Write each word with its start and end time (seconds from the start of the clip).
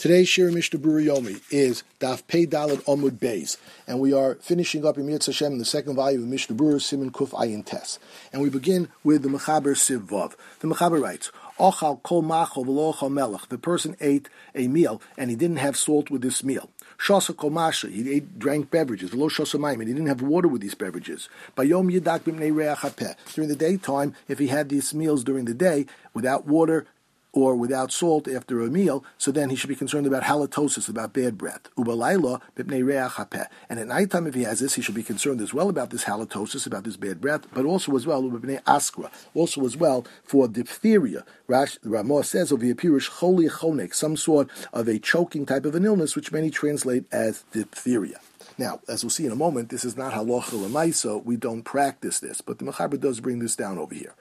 Today's 0.00 0.30
Shir 0.30 0.50
Mishnah 0.50 0.78
Yomi 0.78 1.42
is 1.50 1.84
Daf 2.00 2.26
Pei 2.26 2.46
Dalad 2.46 2.82
Omud 2.84 3.18
Beis, 3.18 3.58
and 3.86 4.00
we 4.00 4.14
are 4.14 4.36
finishing 4.36 4.86
up 4.86 4.96
Emir 4.96 5.18
Hashem 5.22 5.52
in 5.52 5.58
the 5.58 5.64
second 5.66 5.94
volume 5.94 6.22
of 6.22 6.28
Mishnah 6.30 6.56
Berurah 6.56 6.80
Simon 6.80 7.10
Kuf 7.10 7.32
Ayin 7.32 7.66
Tes. 7.66 7.98
And 8.32 8.40
we 8.40 8.48
begin 8.48 8.88
with 9.04 9.22
the 9.22 9.28
Mechaber 9.28 9.76
Sivvav. 9.76 10.36
The 10.60 10.68
Mechaber 10.68 11.02
writes, 11.02 11.30
Ochal 11.58 12.02
kol 12.02 12.22
machol 12.22 12.64
v'lo 12.64 13.12
melech. 13.12 13.50
The 13.50 13.58
person 13.58 13.94
ate 14.00 14.30
a 14.54 14.68
meal 14.68 15.02
and 15.18 15.28
he 15.28 15.36
didn't 15.36 15.58
have 15.58 15.76
salt 15.76 16.08
with 16.08 16.22
this 16.22 16.42
meal. 16.42 16.70
Shasa 16.96 17.36
kol 17.36 17.50
masha. 17.50 17.88
He 17.88 18.10
ate, 18.10 18.38
drank 18.38 18.70
beverages. 18.70 19.10
V'lo 19.10 19.30
shasa 19.30 19.62
and 19.70 19.82
he 19.82 19.92
didn't 19.92 20.06
have 20.06 20.22
water 20.22 20.48
with 20.48 20.62
these 20.62 20.74
beverages. 20.74 21.28
Bayom 21.58 21.92
yidak 21.92 22.20
b'mnei 22.20 22.56
reach 22.56 23.16
During 23.34 23.50
the 23.50 23.54
daytime, 23.54 24.14
if 24.28 24.38
he 24.38 24.46
had 24.46 24.70
these 24.70 24.94
meals 24.94 25.22
during 25.22 25.44
the 25.44 25.52
day 25.52 25.84
without 26.14 26.46
water 26.46 26.86
or 27.32 27.54
without 27.54 27.92
salt 27.92 28.28
after 28.28 28.60
a 28.60 28.68
meal, 28.68 29.04
so 29.18 29.30
then 29.30 29.50
he 29.50 29.56
should 29.56 29.68
be 29.68 29.76
concerned 29.76 30.06
about 30.06 30.24
halitosis, 30.24 30.88
about 30.88 31.12
bad 31.12 31.38
breath. 31.38 31.68
And 31.76 33.78
at 33.78 33.86
nighttime, 33.86 34.26
if 34.26 34.34
he 34.34 34.42
has 34.42 34.60
this, 34.60 34.74
he 34.74 34.82
should 34.82 34.94
be 34.94 35.02
concerned 35.02 35.40
as 35.40 35.54
well 35.54 35.68
about 35.68 35.90
this 35.90 36.04
halitosis, 36.04 36.66
about 36.66 36.84
this 36.84 36.96
bad 36.96 37.20
breath, 37.20 37.46
but 37.52 37.64
also 37.64 37.94
as 37.96 38.06
well, 38.06 38.22
askra, 38.22 39.10
also 39.34 39.64
as 39.64 39.76
well 39.76 40.04
for 40.24 40.48
diphtheria. 40.48 41.24
Ramah 41.48 42.24
says 42.24 42.52
of 42.52 42.60
the 42.60 42.70
apirish 42.70 43.10
choli 43.10 43.94
some 43.94 44.16
sort 44.16 44.48
of 44.72 44.88
a 44.88 44.98
choking 44.98 45.46
type 45.46 45.64
of 45.64 45.74
an 45.74 45.84
illness, 45.84 46.16
which 46.16 46.32
many 46.32 46.50
translate 46.50 47.04
as 47.12 47.44
diphtheria. 47.52 48.20
Now, 48.60 48.80
as 48.86 49.02
we'll 49.02 49.08
see 49.08 49.24
in 49.24 49.32
a 49.32 49.36
moment, 49.36 49.70
this 49.70 49.86
is 49.86 49.96
not 49.96 50.12
halacha 50.12 50.50
lemaisa. 50.50 51.24
We 51.24 51.38
don't 51.38 51.62
practice 51.62 52.20
this, 52.20 52.42
but 52.42 52.58
the 52.58 52.66
mechaber 52.66 53.00
does 53.00 53.18
bring 53.18 53.38
this 53.38 53.56
down 53.56 53.78
over 53.78 53.94
here. 53.94 54.14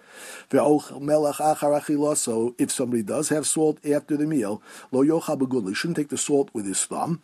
So, 0.49 2.53
if 2.57 2.71
somebody 2.71 3.03
does 3.03 3.27
have 3.27 3.45
salt 3.45 3.85
after 3.85 4.16
the 4.16 4.25
meal, 4.25 4.61
lo 4.94 5.03
yocha 5.03 5.75
shouldn't 5.75 5.97
take 5.97 6.07
the 6.07 6.17
salt 6.17 6.49
with 6.53 6.66
his 6.66 6.85
thumb. 6.85 7.21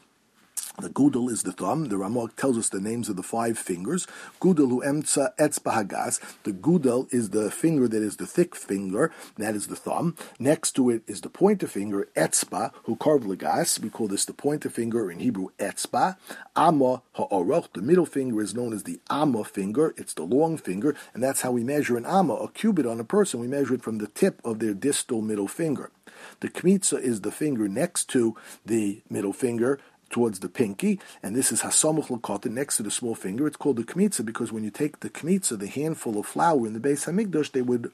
The 0.80 0.90
gudel 0.90 1.30
is 1.30 1.44
the 1.44 1.52
thumb. 1.52 1.86
The 1.86 1.96
Ramok 1.96 2.36
tells 2.36 2.58
us 2.58 2.70
the 2.70 2.82
names 2.82 3.08
of 3.10 3.16
the 3.16 3.24
five 3.24 3.58
fingers. 3.58 4.08
Gudel 4.42 4.70
hu 4.70 4.82
emtza 4.82 5.28
uh, 5.28 5.30
etzba 5.40 5.74
hagas. 5.74 6.20
The 6.44 6.52
gudel 6.52 7.12
is 7.14 7.30
the 7.30 7.50
finger 7.50 7.88
that 7.88 8.02
is 8.02 8.18
the 8.18 8.28
thick 8.28 8.56
finger. 8.56 9.12
That 9.38 9.56
is 9.56 9.68
the 9.68 9.76
thumb. 9.76 10.16
Next 10.38 10.74
to 10.74 10.90
it 10.90 11.04
is 11.08 11.22
the 11.22 11.30
pointer 11.30 11.68
finger, 11.68 12.08
etzba, 12.16 12.72
who 12.84 12.96
carved. 12.96 13.26
We 13.26 13.38
call 13.38 14.08
this 14.08 14.26
the 14.26 14.34
pointer 14.34 14.70
finger 14.70 15.10
in 15.10 15.20
Hebrew, 15.20 15.48
etzba. 15.60 16.18
Amma 16.56 17.02
ha'oroch. 17.14 17.74
The 17.74 17.82
middle 17.82 18.06
finger 18.06 18.42
is 18.42 18.54
known 18.54 18.74
as 18.74 18.84
the 18.84 19.00
amma 19.10 19.44
finger. 19.44 19.94
It's 19.98 20.14
the 20.14 20.24
long 20.24 20.58
finger, 20.58 20.96
and 21.14 21.24
that's 21.24 21.42
how 21.42 21.52
we 21.52 21.64
measure 21.64 21.98
an 21.98 22.06
amma, 22.06 22.36
a 22.36 22.50
cubit 22.50 22.86
on 22.86 23.00
a 23.00 23.04
person. 23.04 23.40
We 23.40 23.48
measure 23.48 23.74
it 23.74 23.84
from 23.84 23.98
the 24.00 24.08
tip 24.08 24.42
of 24.44 24.60
their 24.60 24.74
distal 24.74 25.22
middle 25.22 25.48
finger. 25.48 25.92
The 26.40 26.50
kmitza 26.50 27.00
is 27.02 27.22
the 27.22 27.32
finger 27.32 27.68
next 27.68 28.10
to 28.10 28.36
the 28.66 29.02
middle 29.10 29.34
finger, 29.34 29.80
towards 30.10 30.40
the 30.40 30.50
pinky, 30.50 31.00
and 31.22 31.36
this 31.36 31.52
is 31.52 31.62
hasamuch 31.62 32.10
l'kotin 32.10 32.52
next 32.52 32.78
to 32.78 32.84
the 32.84 32.92
small 32.92 33.16
finger. 33.16 33.48
It's 33.48 33.58
called 33.58 33.78
the 33.78 33.84
kmitza 33.84 34.26
because 34.26 34.52
when 34.52 34.64
you 34.64 34.72
take 34.72 35.00
the 35.00 35.10
kmitza, 35.10 35.58
the 35.58 35.68
handful 35.68 36.18
of 36.18 36.26
flour 36.26 36.66
in 36.66 36.74
the 36.74 36.80
Beis 36.80 37.06
HaMikdash, 37.06 37.52
they 37.52 37.62
would 37.62 37.92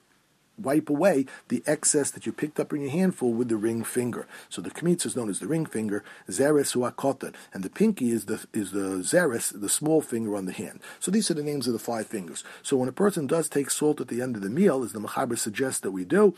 wipe 0.58 0.90
away 0.90 1.26
the 1.48 1.64
excess 1.66 2.12
that 2.12 2.26
you 2.26 2.32
picked 2.32 2.60
up 2.60 2.74
in 2.74 2.82
your 2.82 2.92
handful 2.92 3.34
with 3.34 3.50
the 3.50 3.58
ring 3.58 3.84
finger. 3.84 4.28
So 4.50 4.62
the 4.62 4.70
kmitza 4.70 5.08
is 5.08 5.16
known 5.16 5.30
as 5.30 5.40
the 5.40 5.48
ring 5.48 5.66
finger, 5.66 6.04
zeres 6.30 6.76
huakotan, 6.76 7.34
and 7.54 7.64
the 7.64 7.70
pinky 7.70 8.12
is 8.12 8.26
the 8.26 8.46
is 8.54 8.72
the 8.72 9.02
zeres, 9.02 9.60
the 9.60 9.70
small 9.70 10.02
finger 10.02 10.36
on 10.36 10.46
the 10.46 10.52
hand. 10.52 10.80
So 11.00 11.12
these 11.12 11.32
are 11.32 11.36
the 11.36 11.44
names 11.44 11.68
of 11.68 11.74
the 11.74 11.80
five 11.80 12.08
fingers. 12.08 12.44
So 12.62 12.78
when 12.78 12.90
a 12.90 12.94
person 12.94 13.28
does 13.28 13.50
take 13.50 13.72
salt 13.72 14.02
at 14.02 14.08
the 14.08 14.22
end 14.22 14.36
of 14.36 14.42
the 14.42 14.50
meal, 14.50 14.84
as 14.84 14.94
the 14.94 15.00
Machaber 15.00 15.38
suggests 15.38 15.80
that 15.82 15.92
we 15.92 16.06
do, 16.06 16.36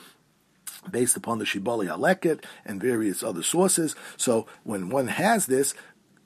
based 0.92 1.18
upon 1.18 1.40
the 1.40 1.46
Shiboli 1.46 1.88
Aleket 1.88 2.44
and 2.66 2.82
various 2.82 3.24
other 3.24 3.44
sources. 3.44 3.96
So 4.18 4.48
when 4.64 4.90
one 4.90 5.08
has 5.08 5.46
this, 5.46 5.74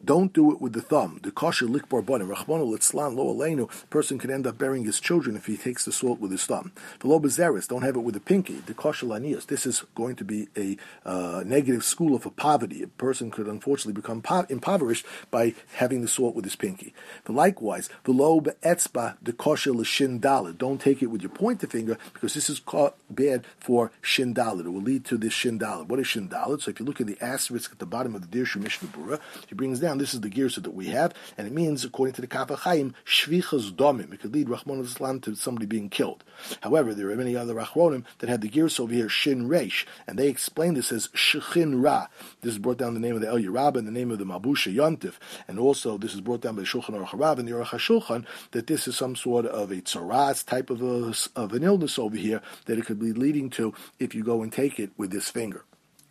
don't 0.03 0.31
do 0.31 0.52
it 0.52 0.62
with 0.62 0.73
the 0.73 0.81
thumb. 0.81 1.20
The 1.23 1.31
kosher 1.31 1.66
likbar 1.66 2.06
banim. 2.06 2.30
Rachmanu 2.30 2.72
litzlan 2.72 3.16
lo 3.16 3.34
aleinu. 3.34 3.70
Person 3.90 4.20
can 4.20 4.30
end 4.30 4.45
up 4.45 4.58
burying 4.58 4.86
his 4.86 5.00
children 5.00 5.36
if 5.36 5.48
he 5.48 5.58
takes 5.58 5.86
the 5.86 5.92
salt 5.92 6.20
with 6.20 6.32
his 6.32 6.45
thumb. 6.45 6.72
V'lo 6.99 7.22
bezeris. 7.22 7.67
Don't 7.67 7.82
have 7.82 7.95
it 7.95 8.02
with 8.02 8.14
the 8.14 8.20
pinky. 8.20 8.55
The 8.55 8.73
kosher 8.73 9.08
lanias. 9.08 9.48
This 9.48 9.66
is 9.66 9.83
going 9.95 10.16
to 10.17 10.23
be 10.23 10.49
a 10.55 10.77
uh, 11.05 11.44
negative 11.45 11.83
school 11.83 12.16
of 12.16 12.27
poverty. 12.36 12.83
A 12.83 12.88
person 12.88 13.32
could 13.32 13.48
unfortunately 13.48 13.99
become 13.99 14.22
po- 14.22 14.45
impoverished 14.49 15.05
by 15.32 15.55
having 15.76 16.02
the 16.02 16.08
salt 16.08 16.36
with 16.36 16.45
his 16.45 16.55
pinky. 16.55 16.93
But 17.23 17.33
likewise, 17.33 17.89
v'lo 18.05 18.43
be'etzba 18.43 19.17
the 19.22 19.33
kosher 19.33 19.72
lishindalad. 19.72 20.58
Don't 20.58 20.80
take 20.80 21.02
it 21.02 21.08
with 21.08 21.22
your 21.22 21.32
pointer 21.32 21.67
finger 21.67 21.98
because 22.14 22.33
this 22.36 22.49
is 22.49 22.61
bad 23.10 23.45
for 23.60 23.92
shindalad. 24.04 24.66
It 24.66 24.70
will 24.70 24.82
lead 24.82 25.05
to 25.05 25.17
this 25.17 25.33
shindalad. 25.33 25.88
What 25.88 25.99
is 25.99 26.08
shindalad? 26.08 26.61
So 26.61 26.70
if 26.70 26.80
you 26.80 26.86
look 26.86 27.02
at 27.02 27.08
the 27.08 27.17
asterisk 27.20 27.72
at 27.72 27.80
the 27.80 27.86
bottom 27.86 28.16
of 28.16 28.30
the 28.30 28.38
Dirshu 28.38 28.61
Mishnah 28.61 28.89
Berurah, 28.89 29.20
he 29.48 29.55
brings 29.55 29.80
down 29.80 29.86
This 29.95 30.14
is 30.14 30.21
the 30.21 30.30
girsa 30.30 30.61
that 30.64 30.73
we 30.73 30.87
have, 30.87 31.14
and 31.37 31.48
it 31.48 31.53
means, 31.53 31.86
according 31.86 32.14
to 32.15 32.21
the 32.21 32.27
Kaf 32.27 32.49
HaChaim, 32.49 32.93
shvichas 33.05 33.71
domim. 33.71 34.11
It 34.14 34.20
could 34.20 34.33
lead 34.33 34.48
Rachmanu 34.48 34.86
litzlan 34.86 35.21
to 35.23 35.36
somebody 35.36 35.65
being 35.65 35.89
killed. 35.89 36.25
However, 36.61 36.93
there 36.93 37.09
are 37.09 37.15
many 37.15 37.36
other 37.36 37.55
Rachronim 37.55 38.03
that 38.20 38.30
had 38.30 38.42
the 38.42 38.49
girsa 38.49 38.81
over 38.81 38.93
here, 38.93 39.08
shin 39.08 39.48
reish, 39.48 39.86
and 40.05 40.20
they 40.20 40.27
explain 40.27 40.73
this 40.73 40.92
as 40.92 41.08
shechin 41.09 41.81
ra. 41.81 42.08
This 42.42 42.53
is 42.53 42.59
brought 42.59 42.77
down 42.77 42.93
the 42.93 42.99
name 42.99 43.15
of 43.15 43.21
the 43.21 43.30
El 43.30 43.37
Yerab 43.39 43.77
and 43.77 43.87
the 43.87 43.92
name 43.92 44.11
of 44.11 44.17
the 44.20 44.25
Mabusha 44.25 44.73
Yontif, 44.73 45.14
and 45.48 45.59
also 45.59 45.98
this 45.98 46.14
is 46.14 46.21
brought 46.21 46.42
down 46.42 46.55
by 46.55 46.64
Shulchan 46.64 46.89
Aruch 46.89 47.09
Harav 47.09 47.39
and 47.39 47.48
the 47.48 47.54
Aruch 47.54 47.67
HaShulchan 47.67 48.25
that 48.52 48.67
this 48.67 48.87
is 48.87 48.98
some 48.98 49.15
sort 49.15 49.45
of 49.45 49.71
a 49.71 49.75
tzaraz 49.75 50.45
type 50.45 50.69
of, 50.69 50.81
a, 50.81 51.14
of 51.36 51.54
an 51.54 51.64
illness 51.64 51.98
over 51.98 52.17
here 52.17 52.42
that 52.65 52.77
it 52.77 52.86
could 52.86 52.99
be 52.99 53.14
leading 53.14 53.49
to 53.52 53.73
if 53.99 54.14
you 54.14 54.23
go 54.23 54.42
and 54.42 54.52
take 54.52 54.80
it 54.80 54.92
with 54.98 55.11
this 55.11 55.30
finger, 55.30 55.64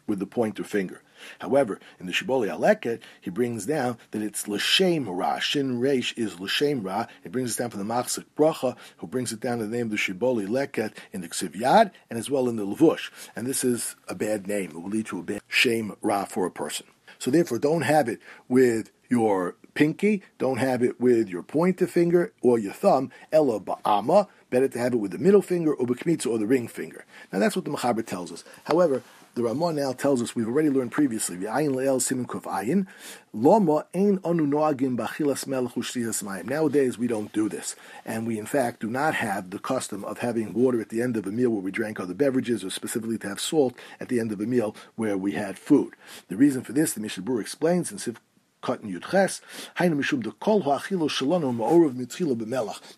with 0.06 0.18
the 0.18 0.26
pointer 0.26 0.64
finger. 0.64 1.02
However, 1.40 1.80
in 2.00 2.06
the 2.06 2.12
Shiboli 2.12 2.48
Aleket, 2.48 3.00
he 3.20 3.30
brings 3.30 3.66
down 3.66 3.98
that 4.10 4.22
it's 4.22 4.48
L'Shem 4.48 5.08
Ra. 5.08 5.38
Shin 5.38 5.80
Reish 5.80 6.16
is 6.16 6.38
L'Shem 6.40 6.82
Ra. 6.82 7.06
He 7.22 7.28
brings 7.28 7.54
it 7.54 7.58
down 7.62 7.70
from 7.70 7.86
the 7.86 7.94
Machzik 7.94 8.24
Bracha, 8.36 8.76
who 8.98 9.06
brings 9.06 9.32
it 9.32 9.40
down 9.40 9.58
to 9.58 9.66
the 9.66 9.76
name 9.76 9.86
of 9.86 9.90
the 9.90 9.96
Shiboli 9.96 10.46
Leket 10.46 10.92
in 11.12 11.20
the 11.20 11.28
Ksiv 11.28 11.56
and 12.10 12.18
as 12.18 12.30
well 12.30 12.48
in 12.48 12.56
the 12.56 12.66
Levush. 12.66 13.10
And 13.34 13.46
this 13.46 13.64
is 13.64 13.96
a 14.08 14.14
bad 14.14 14.46
name. 14.46 14.70
It 14.70 14.74
will 14.74 14.90
lead 14.90 15.06
to 15.06 15.18
a 15.18 15.22
bad 15.22 15.42
Shem 15.48 15.96
Ra 16.02 16.24
for 16.24 16.46
a 16.46 16.50
person. 16.50 16.86
So 17.18 17.30
therefore, 17.30 17.58
don't 17.58 17.82
have 17.82 18.08
it 18.08 18.20
with 18.48 18.90
your 19.08 19.56
pinky, 19.74 20.22
don't 20.38 20.58
have 20.58 20.82
it 20.82 21.00
with 21.00 21.28
your 21.28 21.42
pointer 21.42 21.86
finger 21.86 22.32
or 22.42 22.58
your 22.58 22.72
thumb, 22.72 23.10
ella 23.30 23.60
ba'ama, 23.60 24.26
better 24.50 24.68
to 24.68 24.78
have 24.78 24.94
it 24.94 24.96
with 24.96 25.12
the 25.12 25.18
middle 25.18 25.42
finger 25.42 25.72
or 25.72 25.86
or 25.86 26.38
the 26.38 26.46
ring 26.46 26.66
finger. 26.68 27.04
Now 27.32 27.38
that's 27.38 27.54
what 27.54 27.64
the 27.64 27.70
Machaber 27.70 28.04
tells 28.04 28.32
us. 28.32 28.44
However, 28.64 29.02
the 29.36 29.42
Ramah 29.42 29.74
now 29.74 29.92
tells 29.92 30.22
us 30.22 30.34
we've 30.34 30.48
already 30.48 30.70
learned 30.70 30.92
previously 30.92 31.36
ayin 31.36 31.76
ein. 36.26 36.46
Nowadays 36.46 36.98
we 36.98 37.06
don't 37.06 37.32
do 37.34 37.48
this, 37.50 37.76
and 38.06 38.26
we 38.26 38.38
in 38.38 38.46
fact 38.46 38.80
do 38.80 38.88
not 38.88 39.14
have 39.16 39.50
the 39.50 39.58
custom 39.58 40.06
of 40.06 40.18
having 40.20 40.54
water 40.54 40.80
at 40.80 40.88
the 40.88 41.02
end 41.02 41.18
of 41.18 41.26
a 41.26 41.30
meal 41.30 41.50
where 41.50 41.60
we 41.60 41.70
drank 41.70 42.00
other 42.00 42.14
beverages, 42.14 42.64
or 42.64 42.70
specifically 42.70 43.18
to 43.18 43.28
have 43.28 43.38
salt 43.38 43.74
at 44.00 44.08
the 44.08 44.18
end 44.18 44.32
of 44.32 44.40
a 44.40 44.46
meal 44.46 44.74
where 44.94 45.18
we 45.18 45.32
had 45.32 45.58
food. 45.58 45.92
The 46.28 46.36
reason 46.38 46.62
for 46.62 46.72
this, 46.72 46.94
the 46.94 47.00
Mishnah 47.00 47.36
explains 47.36 47.92
in 47.92 47.98
Sif 47.98 48.18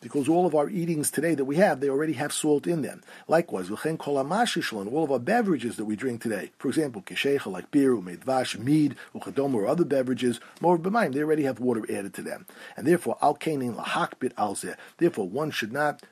Because 0.00 0.28
all 0.28 0.46
of 0.46 0.54
our 0.54 0.68
eatings 0.70 1.10
today 1.10 1.34
that 1.34 1.44
we 1.44 1.56
have, 1.56 1.80
they 1.80 1.88
already 1.88 2.12
have 2.14 2.32
salt 2.32 2.66
in 2.66 2.82
them. 2.82 3.02
Likewise, 3.26 3.70
all 3.70 5.04
of 5.04 5.12
our 5.12 5.18
beverages 5.18 5.76
that 5.76 5.84
we 5.84 5.96
drink 5.96 6.22
today, 6.22 6.50
for 6.58 6.68
example, 6.68 7.02
keshecha 7.02 7.46
like 7.46 7.70
beer, 7.70 7.94
umedvash, 7.94 8.58
mead, 8.58 8.96
uchadom, 9.14 9.54
or 9.54 9.66
other 9.66 9.84
beverages, 9.84 10.40
more 10.60 10.78
b'mayim, 10.78 11.12
they 11.12 11.20
already 11.20 11.44
have 11.44 11.60
water 11.60 11.84
added 11.90 12.14
to 12.14 12.22
them. 12.22 12.46
And 12.76 12.86
therefore, 12.86 13.18
al 13.20 13.36
kainin 13.36 13.76
lahakbit 13.76 14.32
al 14.36 14.56
Therefore, 14.96 15.28
one 15.28 15.50
should 15.50 15.72
not 15.72 16.02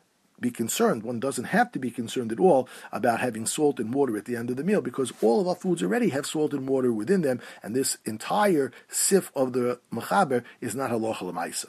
be 0.40 0.50
concerned. 0.50 1.02
One 1.02 1.20
doesn't 1.20 1.44
have 1.44 1.72
to 1.72 1.78
be 1.78 1.90
concerned 1.90 2.32
at 2.32 2.40
all 2.40 2.68
about 2.92 3.20
having 3.20 3.46
salt 3.46 3.80
and 3.80 3.92
water 3.94 4.16
at 4.16 4.24
the 4.24 4.36
end 4.36 4.50
of 4.50 4.56
the 4.56 4.64
meal 4.64 4.80
because 4.80 5.12
all 5.22 5.40
of 5.40 5.48
our 5.48 5.54
foods 5.54 5.82
already 5.82 6.10
have 6.10 6.26
salt 6.26 6.52
and 6.52 6.68
water 6.68 6.92
within 6.92 7.22
them, 7.22 7.40
and 7.62 7.74
this 7.74 7.98
entire 8.04 8.72
sif 8.88 9.30
of 9.34 9.52
the 9.52 9.80
machaber 9.92 10.44
is 10.60 10.74
not 10.74 10.90
halacha 10.90 11.22
l'maisa. 11.22 11.66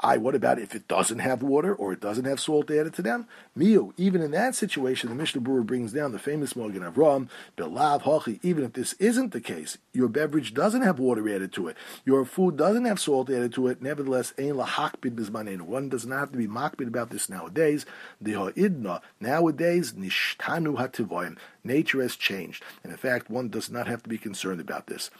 I, 0.00 0.18
what 0.18 0.34
about 0.34 0.58
if 0.58 0.74
it 0.74 0.88
doesn't 0.88 1.20
have 1.20 1.42
water 1.42 1.74
or 1.74 1.92
it 1.92 2.00
doesn't 2.00 2.24
have 2.24 2.40
salt 2.40 2.70
added 2.70 2.94
to 2.94 3.02
them? 3.02 3.26
Miu, 3.56 3.92
even 3.96 4.20
in 4.20 4.30
that 4.32 4.54
situation, 4.54 5.08
the 5.08 5.14
Mishnah 5.14 5.40
Berurah 5.40 5.66
brings 5.66 5.92
down 5.92 6.12
the 6.12 6.18
famous 6.18 6.54
Magen 6.54 6.82
Avram, 6.82 7.28
Belav 7.56 8.02
Hachi, 8.02 8.38
even 8.42 8.64
if 8.64 8.74
this 8.74 8.92
isn't 8.94 9.32
the 9.32 9.40
case, 9.40 9.78
your 9.92 10.08
beverage 10.08 10.52
doesn't 10.52 10.82
have 10.82 10.98
water 10.98 11.28
added 11.28 11.52
to 11.54 11.68
it, 11.68 11.76
your 12.04 12.24
food 12.24 12.56
doesn't 12.56 12.84
have 12.84 13.00
salt 13.00 13.30
added 13.30 13.52
to 13.54 13.68
it, 13.68 13.80
nevertheless, 13.80 14.34
Ein 14.38 14.54
Lahakbid 14.54 15.14
Bizmanenu. 15.14 15.62
One 15.62 15.88
does 15.88 16.06
not 16.06 16.20
have 16.20 16.32
to 16.32 16.38
be 16.38 16.46
makbid 16.46 16.88
about 16.88 17.10
this 17.10 17.28
nowadays. 17.28 17.86
The 18.20 18.32
Ha'idna, 18.32 19.00
nowadays, 19.20 19.92
Nishtanu 19.92 20.76
Hativoim. 20.76 21.38
Nature 21.64 22.02
has 22.02 22.16
changed. 22.16 22.62
And 22.82 22.92
in 22.92 22.98
fact, 22.98 23.30
one 23.30 23.48
does 23.48 23.70
not 23.70 23.86
have 23.86 24.02
to 24.02 24.08
be 24.08 24.18
concerned 24.18 24.60
about 24.60 24.86
this. 24.86 25.10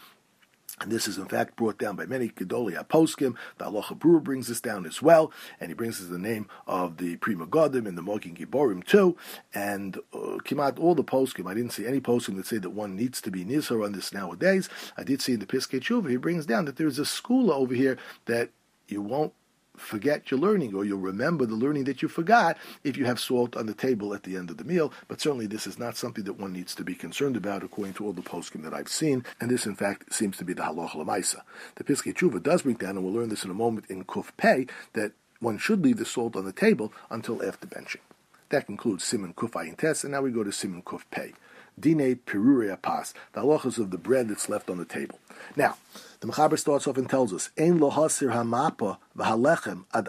And 0.80 0.92
this 0.92 1.08
is 1.08 1.16
in 1.16 1.26
fact 1.26 1.56
brought 1.56 1.78
down 1.78 1.96
by 1.96 2.04
many 2.04 2.28
Gedoli 2.28 2.76
Aposkim. 2.76 3.34
The 3.56 3.68
Aloha 3.68 3.94
Brewer 3.94 4.20
brings 4.20 4.48
this 4.48 4.60
down 4.60 4.84
as 4.84 5.00
well, 5.00 5.32
and 5.58 5.70
he 5.70 5.74
brings 5.74 6.00
us 6.00 6.08
the 6.08 6.18
name 6.18 6.48
of 6.66 6.98
the 6.98 7.16
Pri 7.16 7.34
Megadim 7.34 7.86
and 7.86 7.96
the 7.96 8.02
Magen 8.02 8.34
Giborim 8.36 8.84
too. 8.84 9.16
And 9.54 9.96
uh, 10.12 10.38
Kimat 10.44 10.78
all 10.78 10.94
the 10.94 11.02
poskim, 11.02 11.50
I 11.50 11.54
didn't 11.54 11.72
see 11.72 11.86
any 11.86 12.00
poskim 12.00 12.36
that 12.36 12.46
say 12.46 12.58
that 12.58 12.70
one 12.70 12.94
needs 12.94 13.22
to 13.22 13.30
be 13.30 13.44
nizar 13.44 13.84
on 13.84 13.92
this 13.92 14.12
nowadays. 14.12 14.68
I 14.98 15.02
did 15.02 15.22
see 15.22 15.32
in 15.32 15.40
the 15.40 15.46
Piskei 15.46 15.80
Tshuva, 15.80 16.10
he 16.10 16.16
brings 16.16 16.44
down 16.44 16.66
that 16.66 16.76
there's 16.76 16.98
a 16.98 17.06
school 17.06 17.50
over 17.50 17.74
here 17.74 17.96
that 18.26 18.50
you 18.86 19.00
won't 19.00 19.32
forget 19.76 20.30
your 20.30 20.40
learning 20.40 20.74
or 20.74 20.84
you'll 20.84 20.98
remember 20.98 21.46
the 21.46 21.54
learning 21.54 21.84
that 21.84 22.02
you 22.02 22.08
forgot 22.08 22.56
if 22.84 22.96
you 22.96 23.04
have 23.04 23.20
salt 23.20 23.56
on 23.56 23.66
the 23.66 23.74
table 23.74 24.14
at 24.14 24.22
the 24.24 24.36
end 24.36 24.50
of 24.50 24.56
the 24.56 24.64
meal. 24.64 24.92
But 25.08 25.20
certainly 25.20 25.46
this 25.46 25.66
is 25.66 25.78
not 25.78 25.96
something 25.96 26.24
that 26.24 26.38
one 26.38 26.52
needs 26.52 26.74
to 26.74 26.84
be 26.84 26.94
concerned 26.94 27.36
about 27.36 27.62
according 27.62 27.94
to 27.94 28.06
all 28.06 28.12
the 28.12 28.22
poskim 28.22 28.62
that 28.62 28.74
I've 28.74 28.88
seen. 28.88 29.24
And 29.40 29.50
this, 29.50 29.66
in 29.66 29.74
fact, 29.74 30.12
seems 30.12 30.36
to 30.38 30.44
be 30.44 30.52
the 30.52 30.62
halacha 30.62 30.96
lemaisa. 30.96 31.42
The 31.76 31.84
Piskei 31.84 32.14
Tshuva 32.14 32.42
does 32.42 32.62
break 32.62 32.78
down, 32.78 32.96
and 32.96 33.04
we'll 33.04 33.14
learn 33.14 33.28
this 33.28 33.44
in 33.44 33.50
a 33.50 33.54
moment 33.54 33.86
in 33.88 34.04
Kuf 34.04 34.30
Pei, 34.36 34.66
that 34.94 35.12
one 35.40 35.58
should 35.58 35.82
leave 35.84 35.98
the 35.98 36.04
salt 36.04 36.36
on 36.36 36.44
the 36.44 36.52
table 36.52 36.92
until 37.10 37.44
after 37.46 37.66
benching. 37.66 38.00
That 38.48 38.66
concludes 38.66 39.04
Simon 39.04 39.34
Kuf 39.34 39.50
Ayin 39.52 39.76
Tes, 39.76 40.04
and 40.04 40.12
now 40.12 40.22
we 40.22 40.30
go 40.30 40.44
to 40.44 40.52
Simon 40.52 40.82
Kuf 40.82 41.02
Pei. 41.10 41.32
Dine 41.78 42.16
Peruria 42.26 42.80
Pas, 42.80 43.12
the 43.32 43.42
halachas 43.42 43.78
of 43.78 43.90
the 43.90 43.98
bread 43.98 44.28
that's 44.28 44.48
left 44.48 44.70
on 44.70 44.78
the 44.78 44.86
table. 44.86 45.18
Now, 45.56 45.76
the 46.20 46.26
Mechaber 46.26 46.58
starts 46.58 46.86
off 46.86 46.96
and 46.96 47.08
tells 47.08 47.34
us, 47.34 47.50
Ein 47.58 47.78
lo 47.78 47.90
hasir 47.90 48.30
hamapa 48.30 48.96
v'halechem 49.16 49.84
ad 49.92 50.08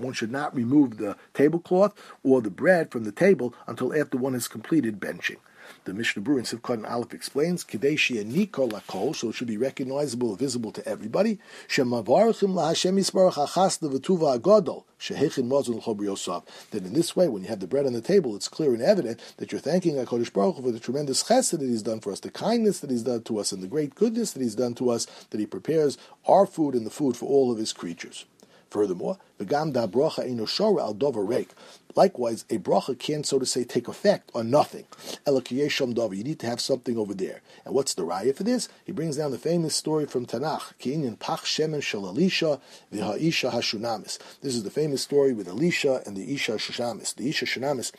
One 0.00 0.12
should 0.12 0.32
not 0.32 0.54
remove 0.54 0.96
the 0.96 1.16
tablecloth 1.32 1.94
or 2.24 2.42
the 2.42 2.50
bread 2.50 2.90
from 2.90 3.04
the 3.04 3.12
table 3.12 3.54
until 3.68 3.94
after 3.94 4.18
one 4.18 4.34
has 4.34 4.48
completed 4.48 4.98
benching. 4.98 5.38
The 5.84 5.94
Mishnah 5.94 6.22
Berurah 6.22 6.38
in 6.38 6.44
Sif 6.44 6.62
Katan 6.62 6.90
Aleph 6.90 7.14
explains, 7.14 7.64
Kadeshi 7.64 8.24
Nikol 8.24 8.70
Lakol, 8.70 9.14
so 9.14 9.28
it 9.28 9.34
should 9.34 9.48
be 9.48 9.56
recognizable, 9.56 10.34
visible 10.36 10.72
to 10.72 10.86
everybody. 10.88 11.38
Shemavarchim 11.68 12.54
LaHashem 12.54 12.98
Yisbarach 12.98 13.46
Achasna 13.46 13.92
V'tuva 13.92 14.38
Agodol, 14.38 14.84
Shehechin 14.98 15.48
Mazun 15.48 15.76
L'chob 15.76 16.44
That 16.70 16.84
in 16.84 16.92
this 16.94 17.14
way, 17.14 17.28
when 17.28 17.42
you 17.42 17.48
have 17.48 17.60
the 17.60 17.66
bread 17.66 17.86
on 17.86 17.92
the 17.92 18.00
table, 18.00 18.34
it's 18.34 18.48
clear 18.48 18.72
and 18.72 18.82
evident 18.82 19.20
that 19.36 19.52
you're 19.52 19.60
thanking 19.60 19.96
HaKadosh 19.96 20.32
Baruch 20.32 20.56
Hu 20.56 20.62
for 20.62 20.72
the 20.72 20.80
tremendous 20.80 21.24
chesed 21.24 21.58
that 21.58 21.60
He's 21.60 21.82
done 21.82 22.00
for 22.00 22.12
us, 22.12 22.20
the 22.20 22.30
kindness 22.30 22.80
that 22.80 22.90
He's 22.90 23.02
done 23.02 23.22
to 23.24 23.38
us, 23.38 23.52
and 23.52 23.62
the 23.62 23.68
great 23.68 23.94
goodness 23.94 24.32
that 24.32 24.42
He's 24.42 24.54
done 24.54 24.74
to 24.74 24.90
us, 24.90 25.06
that 25.30 25.40
He 25.40 25.46
prepares 25.46 25.98
our 26.26 26.46
food 26.46 26.74
and 26.74 26.86
the 26.86 26.90
food 26.90 27.16
for 27.16 27.26
all 27.26 27.52
of 27.52 27.58
His 27.58 27.72
creatures. 27.72 28.24
Furthermore, 28.74 29.18
v'gam 29.38 29.72
da 29.72 29.86
bracha 29.86 30.28
enoshora 30.28 30.80
al 30.80 30.94
dover 30.94 31.20
reik. 31.20 31.50
Likewise, 31.94 32.44
a 32.50 32.58
bracha 32.58 32.98
can't, 32.98 33.24
so 33.24 33.38
to 33.38 33.46
say, 33.46 33.62
take 33.62 33.86
effect 33.86 34.32
on 34.34 34.50
nothing. 34.50 34.84
Elakiyesham 35.28 35.94
dover. 35.94 36.12
You 36.12 36.24
need 36.24 36.40
to 36.40 36.48
have 36.48 36.60
something 36.60 36.98
over 36.98 37.14
there. 37.14 37.40
And 37.64 37.72
what's 37.72 37.94
the 37.94 38.02
raya 38.02 38.34
for 38.34 38.42
this? 38.42 38.68
He 38.84 38.90
brings 38.90 39.16
down 39.16 39.30
the 39.30 39.38
famous 39.38 39.76
story 39.76 40.06
from 40.06 40.26
Tanakh. 40.26 40.76
Ki'inyan 40.80 41.20
pach 41.20 41.44
shemen 41.44 41.84
shel 41.84 42.04
Elisha 42.04 42.60
v'ha'isha 42.92 43.52
hashunamis. 43.52 44.18
This 44.40 44.56
is 44.56 44.64
the 44.64 44.70
famous 44.70 45.02
story 45.02 45.32
with 45.32 45.46
Elisha 45.46 46.02
and 46.04 46.16
the 46.16 46.34
Isha 46.34 46.54
Shunamis. 46.54 47.14
The 47.14 47.28
Isha 47.28 47.46
Shunamis 47.46 47.92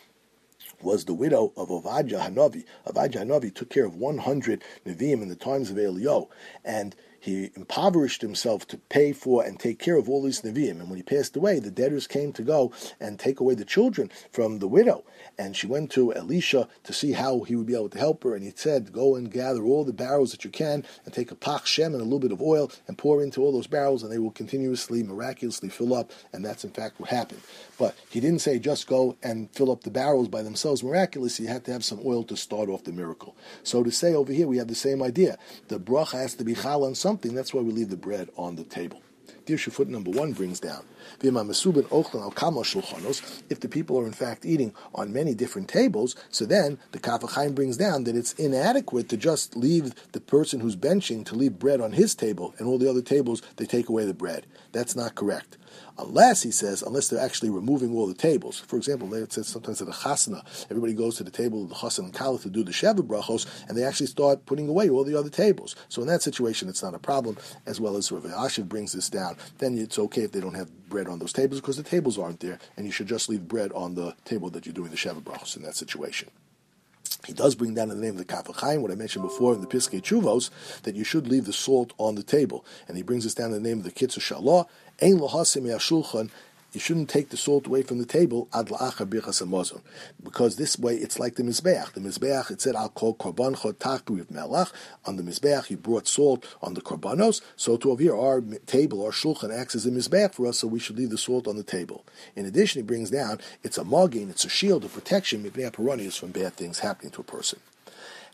was 0.81 1.05
the 1.05 1.13
widow 1.13 1.53
of 1.55 1.69
Ovadja 1.69 2.19
Hanavi. 2.19 2.65
Ovadja 2.85 3.23
Hanavi 3.23 3.55
took 3.55 3.69
care 3.69 3.85
of 3.85 3.95
100 3.95 4.61
Nevi'im 4.85 5.21
in 5.21 5.29
the 5.29 5.37
times 5.37 5.71
of 5.71 5.77
Eliyahu, 5.77 6.27
and 6.65 6.97
he 7.25 7.49
impoverished 7.55 8.21
himself 8.21 8.67
to 8.67 8.77
pay 8.77 9.11
for 9.11 9.43
and 9.43 9.59
take 9.59 9.79
care 9.79 9.97
of 9.97 10.07
all 10.07 10.21
these 10.21 10.41
Nevi'im. 10.41 10.79
And 10.79 10.89
when 10.91 10.97
he 10.97 11.01
passed 11.01 11.35
away, 11.35 11.57
the 11.57 11.71
debtors 11.71 12.05
came 12.05 12.31
to 12.33 12.43
go 12.43 12.71
and 12.99 13.17
take 13.17 13.39
away 13.39 13.55
the 13.55 13.65
children 13.65 14.11
from 14.31 14.59
the 14.59 14.67
widow. 14.67 15.03
And 15.35 15.55
she 15.55 15.65
went 15.65 15.89
to 15.93 16.13
Elisha 16.13 16.67
to 16.83 16.93
see 16.93 17.13
how 17.13 17.39
he 17.39 17.55
would 17.55 17.65
be 17.65 17.73
able 17.73 17.89
to 17.89 17.97
help 17.97 18.23
her. 18.23 18.35
And 18.35 18.43
he 18.43 18.53
said, 18.55 18.93
Go 18.93 19.15
and 19.15 19.31
gather 19.31 19.63
all 19.63 19.83
the 19.83 19.91
barrels 19.91 20.31
that 20.33 20.45
you 20.45 20.51
can 20.51 20.85
and 21.03 21.13
take 21.15 21.31
a 21.31 21.35
pach 21.35 21.65
shem 21.65 21.93
and 21.93 22.01
a 22.01 22.03
little 22.03 22.19
bit 22.19 22.31
of 22.31 22.43
oil 22.43 22.71
and 22.87 22.95
pour 22.95 23.23
into 23.23 23.41
all 23.41 23.51
those 23.51 23.65
barrels, 23.65 24.03
and 24.03 24.11
they 24.11 24.19
will 24.19 24.29
continuously, 24.29 25.01
miraculously 25.01 25.69
fill 25.69 25.95
up. 25.95 26.11
And 26.31 26.45
that's 26.45 26.63
in 26.63 26.69
fact 26.69 26.99
what 26.99 27.09
happened. 27.09 27.41
But 27.79 27.95
he 28.07 28.19
didn't 28.19 28.41
say 28.41 28.59
just 28.59 28.85
go 28.85 29.17
and 29.23 29.49
fill 29.51 29.71
up 29.71 29.81
the 29.81 29.89
barrels 29.89 30.27
by 30.27 30.43
themselves 30.43 30.83
miraculously. 30.83 31.45
You 31.45 31.51
had 31.51 31.65
to 31.65 31.73
have 31.73 31.83
some 31.83 32.01
oil 32.05 32.23
to 32.25 32.37
start 32.37 32.69
off 32.69 32.83
the 32.83 32.93
miracle. 32.93 33.35
So 33.63 33.81
to 33.81 33.91
say 33.91 34.13
over 34.13 34.31
here, 34.31 34.47
we 34.47 34.57
have 34.57 34.67
the 34.67 34.75
same 34.75 35.01
idea. 35.01 35.39
The 35.69 35.79
bracha 35.79 36.19
has 36.21 36.35
to 36.35 36.43
be 36.43 36.53
chal 36.53 36.85
on 36.85 36.93
something. 36.93 37.14
That's 37.21 37.53
why 37.53 37.61
we 37.61 37.71
leave 37.71 37.89
the 37.89 37.97
bread 37.97 38.29
on 38.37 38.55
the 38.55 38.63
table. 38.63 39.01
Dirshu 39.45 39.71
foot 39.71 39.87
number 39.87 40.11
one 40.11 40.33
brings 40.33 40.59
down. 40.59 40.83
If 41.21 41.29
the 43.59 43.69
people 43.69 43.99
are 43.99 44.05
in 44.05 44.11
fact 44.11 44.45
eating 44.45 44.73
on 44.93 45.13
many 45.13 45.35
different 45.35 45.67
tables, 45.67 46.15
so 46.29 46.45
then 46.45 46.79
the 46.91 46.99
Kaf 46.99 47.21
HaChaim 47.21 47.53
brings 47.53 47.77
down 47.77 48.03
that 48.05 48.15
it's 48.15 48.33
inadequate 48.33 49.09
to 49.09 49.17
just 49.17 49.55
leave 49.55 49.93
the 50.11 50.21
person 50.21 50.59
who's 50.59 50.75
benching 50.75 51.25
to 51.25 51.35
leave 51.35 51.59
bread 51.59 51.79
on 51.79 51.91
his 51.91 52.15
table 52.15 52.55
and 52.57 52.67
all 52.67 52.77
the 52.77 52.89
other 52.89 53.03
tables 53.03 53.41
they 53.57 53.65
take 53.65 53.89
away 53.89 54.05
the 54.05 54.13
bread. 54.13 54.47
That's 54.71 54.95
not 54.95 55.15
correct 55.15 55.57
unless 55.97 56.43
he 56.43 56.51
says, 56.51 56.81
unless 56.81 57.07
they're 57.07 57.19
actually 57.23 57.49
removing 57.49 57.93
all 57.93 58.07
the 58.07 58.13
tables. 58.13 58.59
For 58.59 58.77
example, 58.77 59.13
it 59.13 59.33
says 59.33 59.47
sometimes 59.47 59.81
at 59.81 59.87
a 59.87 59.91
chasana, 59.91 60.43
everybody 60.69 60.93
goes 60.93 61.17
to 61.17 61.23
the 61.23 61.31
table 61.31 61.63
of 61.63 61.69
the 61.69 61.75
chasan 61.75 62.05
and 62.05 62.13
kala 62.13 62.39
to 62.39 62.49
do 62.49 62.63
the 62.63 62.71
sheva 62.71 62.99
brachos, 62.99 63.45
and 63.67 63.77
they 63.77 63.83
actually 63.83 64.07
start 64.07 64.45
putting 64.45 64.67
away 64.67 64.89
all 64.89 65.03
the 65.03 65.17
other 65.17 65.29
tables. 65.29 65.75
So 65.89 66.01
in 66.01 66.07
that 66.07 66.21
situation, 66.21 66.69
it's 66.69 66.83
not 66.83 66.93
a 66.93 66.99
problem. 66.99 67.37
As 67.65 67.79
well 67.79 67.97
as 67.97 68.11
Rav 68.11 68.23
Elyashiv 68.23 68.67
brings 68.67 68.93
this 68.93 69.09
down, 69.09 69.37
then 69.57 69.77
it's 69.77 69.99
okay 69.99 70.21
if 70.21 70.31
they 70.31 70.41
don't 70.41 70.55
have 70.55 70.89
bread 70.89 71.07
on 71.07 71.19
those 71.19 71.33
tables 71.33 71.61
because 71.61 71.77
the 71.77 71.83
tables 71.83 72.17
aren't 72.17 72.39
there, 72.39 72.59
and 72.77 72.85
you 72.85 72.91
should 72.91 73.07
just 73.07 73.29
leave 73.29 73.47
bread 73.47 73.71
on 73.73 73.95
the 73.95 74.15
table 74.25 74.49
that 74.51 74.65
you're 74.65 74.73
doing 74.73 74.91
the 74.91 74.97
sheva 74.97 75.21
brachos 75.21 75.55
in 75.55 75.63
that 75.63 75.75
situation. 75.75 76.29
He 77.25 77.33
does 77.33 77.55
bring 77.55 77.73
down 77.73 77.91
in 77.91 77.99
the 77.99 78.03
name 78.03 78.13
of 78.13 78.17
the 78.17 78.25
Kaf 78.25 78.45
HaChaim, 78.45 78.81
what 78.81 78.91
I 78.91 78.95
mentioned 78.95 79.23
before 79.23 79.53
in 79.53 79.61
the 79.61 79.67
Piskei 79.67 80.01
Chuvos, 80.01 80.49
that 80.83 80.95
you 80.95 81.03
should 81.03 81.27
leave 81.27 81.45
the 81.45 81.53
salt 81.53 81.93
on 81.97 82.15
the 82.15 82.23
table. 82.23 82.65
And 82.87 82.97
he 82.97 83.03
brings 83.03 83.25
us 83.25 83.33
down 83.33 83.53
in 83.53 83.63
the 83.63 83.67
name 83.67 83.79
of 83.79 83.83
the 83.83 83.91
Kitzur 83.91 84.19
Shalah, 84.19 84.67
Ein 85.01 85.19
lohasim 85.19 85.63
yashulchan. 85.63 86.29
You 86.75 86.81
shouldn't 86.81 87.09
take 87.09 87.29
the 87.29 87.37
salt 87.37 87.67
away 87.67 87.83
from 87.83 87.99
the 87.99 88.05
table 88.05 88.49
ad 88.53 88.67
because 90.23 90.55
this 90.57 90.77
way 90.77 90.95
it's 90.95 91.17
like 91.17 91.35
the 91.35 91.43
mizbeach. 91.43 91.93
The 91.93 92.01
mizbeach 92.01 92.51
it 92.51 92.59
said 92.59 92.75
al 92.75 92.89
kol 92.89 93.15
korban 93.15 93.55
chotak 93.55 94.09
with 94.09 94.29
melach. 94.29 94.73
On 95.05 95.15
the 95.15 95.23
mizbeach 95.23 95.69
you 95.69 95.77
brought 95.77 96.05
salt 96.05 96.45
on 96.61 96.73
the 96.73 96.81
korbanos. 96.81 97.39
So 97.55 97.77
to 97.77 97.91
over 97.91 98.01
here 98.01 98.17
our 98.17 98.41
table, 98.65 99.05
our 99.05 99.11
shulchan 99.11 99.57
acts 99.57 99.75
as 99.75 99.85
a 99.85 99.89
mizbeach 99.89 100.33
for 100.33 100.47
us, 100.47 100.59
so 100.59 100.67
we 100.67 100.79
should 100.79 100.97
leave 100.97 101.11
the 101.11 101.17
salt 101.17 101.47
on 101.47 101.55
the 101.55 101.63
table. 101.63 102.05
In 102.35 102.45
addition, 102.45 102.81
he 102.81 102.85
brings 102.85 103.09
down 103.09 103.39
it's 103.63 103.77
a 103.77 103.85
magin, 103.85 104.29
it's 104.29 104.43
a 104.43 104.49
shield, 104.49 104.83
of 104.83 104.93
protection 104.93 105.45
mipnei 105.45 105.71
peronius, 105.71 106.19
from 106.19 106.31
bad 106.31 106.55
things 106.55 106.79
happening 106.79 107.11
to 107.11 107.21
a 107.21 107.23
person. 107.23 107.59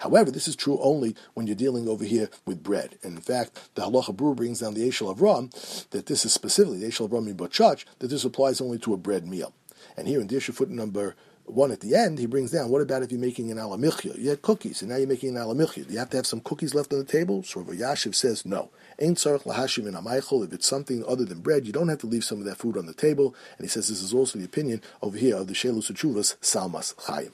However, 0.01 0.31
this 0.31 0.47
is 0.47 0.55
true 0.55 0.79
only 0.81 1.15
when 1.35 1.45
you're 1.45 1.55
dealing 1.55 1.87
over 1.87 2.03
here 2.03 2.29
with 2.45 2.63
bread. 2.63 2.97
And 3.03 3.15
in 3.15 3.21
fact, 3.21 3.75
the 3.75 3.83
Halacha 3.83 4.15
Brewer 4.15 4.33
brings 4.33 4.59
down 4.59 4.73
the 4.73 4.87
Eshel 4.87 5.15
Avram 5.15 5.89
that 5.91 6.07
this 6.07 6.25
is 6.25 6.33
specifically, 6.33 6.79
the 6.79 6.87
Eshel 6.87 7.07
Avram 7.07 7.27
in 7.27 7.37
Bachach, 7.37 7.85
that 7.99 8.07
this 8.07 8.25
applies 8.25 8.61
only 8.61 8.79
to 8.79 8.93
a 8.93 8.97
bread 8.97 9.27
meal. 9.27 9.53
And 9.95 10.07
here 10.07 10.19
in 10.19 10.27
Dirshu 10.27 10.53
foot 10.53 10.69
number 10.69 11.15
one 11.45 11.71
at 11.71 11.81
the 11.81 11.95
end, 11.95 12.17
he 12.17 12.25
brings 12.25 12.49
down, 12.49 12.69
what 12.69 12.81
about 12.81 13.03
if 13.03 13.11
you're 13.11 13.19
making 13.19 13.51
an 13.51 13.57
alamichya? 13.57 14.17
You 14.17 14.29
had 14.29 14.41
cookies, 14.41 14.81
and 14.81 14.89
now 14.89 14.97
you're 14.97 15.07
making 15.07 15.35
an 15.35 15.43
alamichya. 15.43 15.85
Do 15.87 15.93
you 15.93 15.99
have 15.99 16.09
to 16.11 16.17
have 16.17 16.25
some 16.25 16.39
cookies 16.39 16.73
left 16.73 16.93
on 16.93 16.99
the 16.99 17.05
table? 17.05 17.43
So 17.43 17.59
Rav 17.59 17.75
Elyashiv 17.75 18.15
says 18.15 18.45
no. 18.45 18.71
Ain't 18.99 19.17
tzarech 19.17 19.43
lahashim 19.43 19.87
in 19.87 19.93
amaychol. 19.93 20.45
If 20.45 20.53
it's 20.53 20.67
something 20.67 21.03
other 21.07 21.25
than 21.25 21.41
bread, 21.41 21.67
you 21.67 21.73
don't 21.73 21.89
have 21.89 21.99
to 21.99 22.07
leave 22.07 22.23
some 22.23 22.39
of 22.39 22.45
that 22.45 22.57
food 22.57 22.77
on 22.77 22.87
the 22.87 22.93
table. 22.93 23.35
And 23.57 23.65
he 23.65 23.69
says 23.69 23.87
this 23.87 24.01
is 24.01 24.13
also 24.13 24.39
the 24.39 24.45
opinion 24.45 24.81
over 25.01 25.17
here 25.17 25.35
of 25.35 25.47
the 25.47 25.53
Shelus 25.53 25.91
Uchuvas 25.91 26.37
Salmas 26.41 26.95
Chayim. 26.99 27.31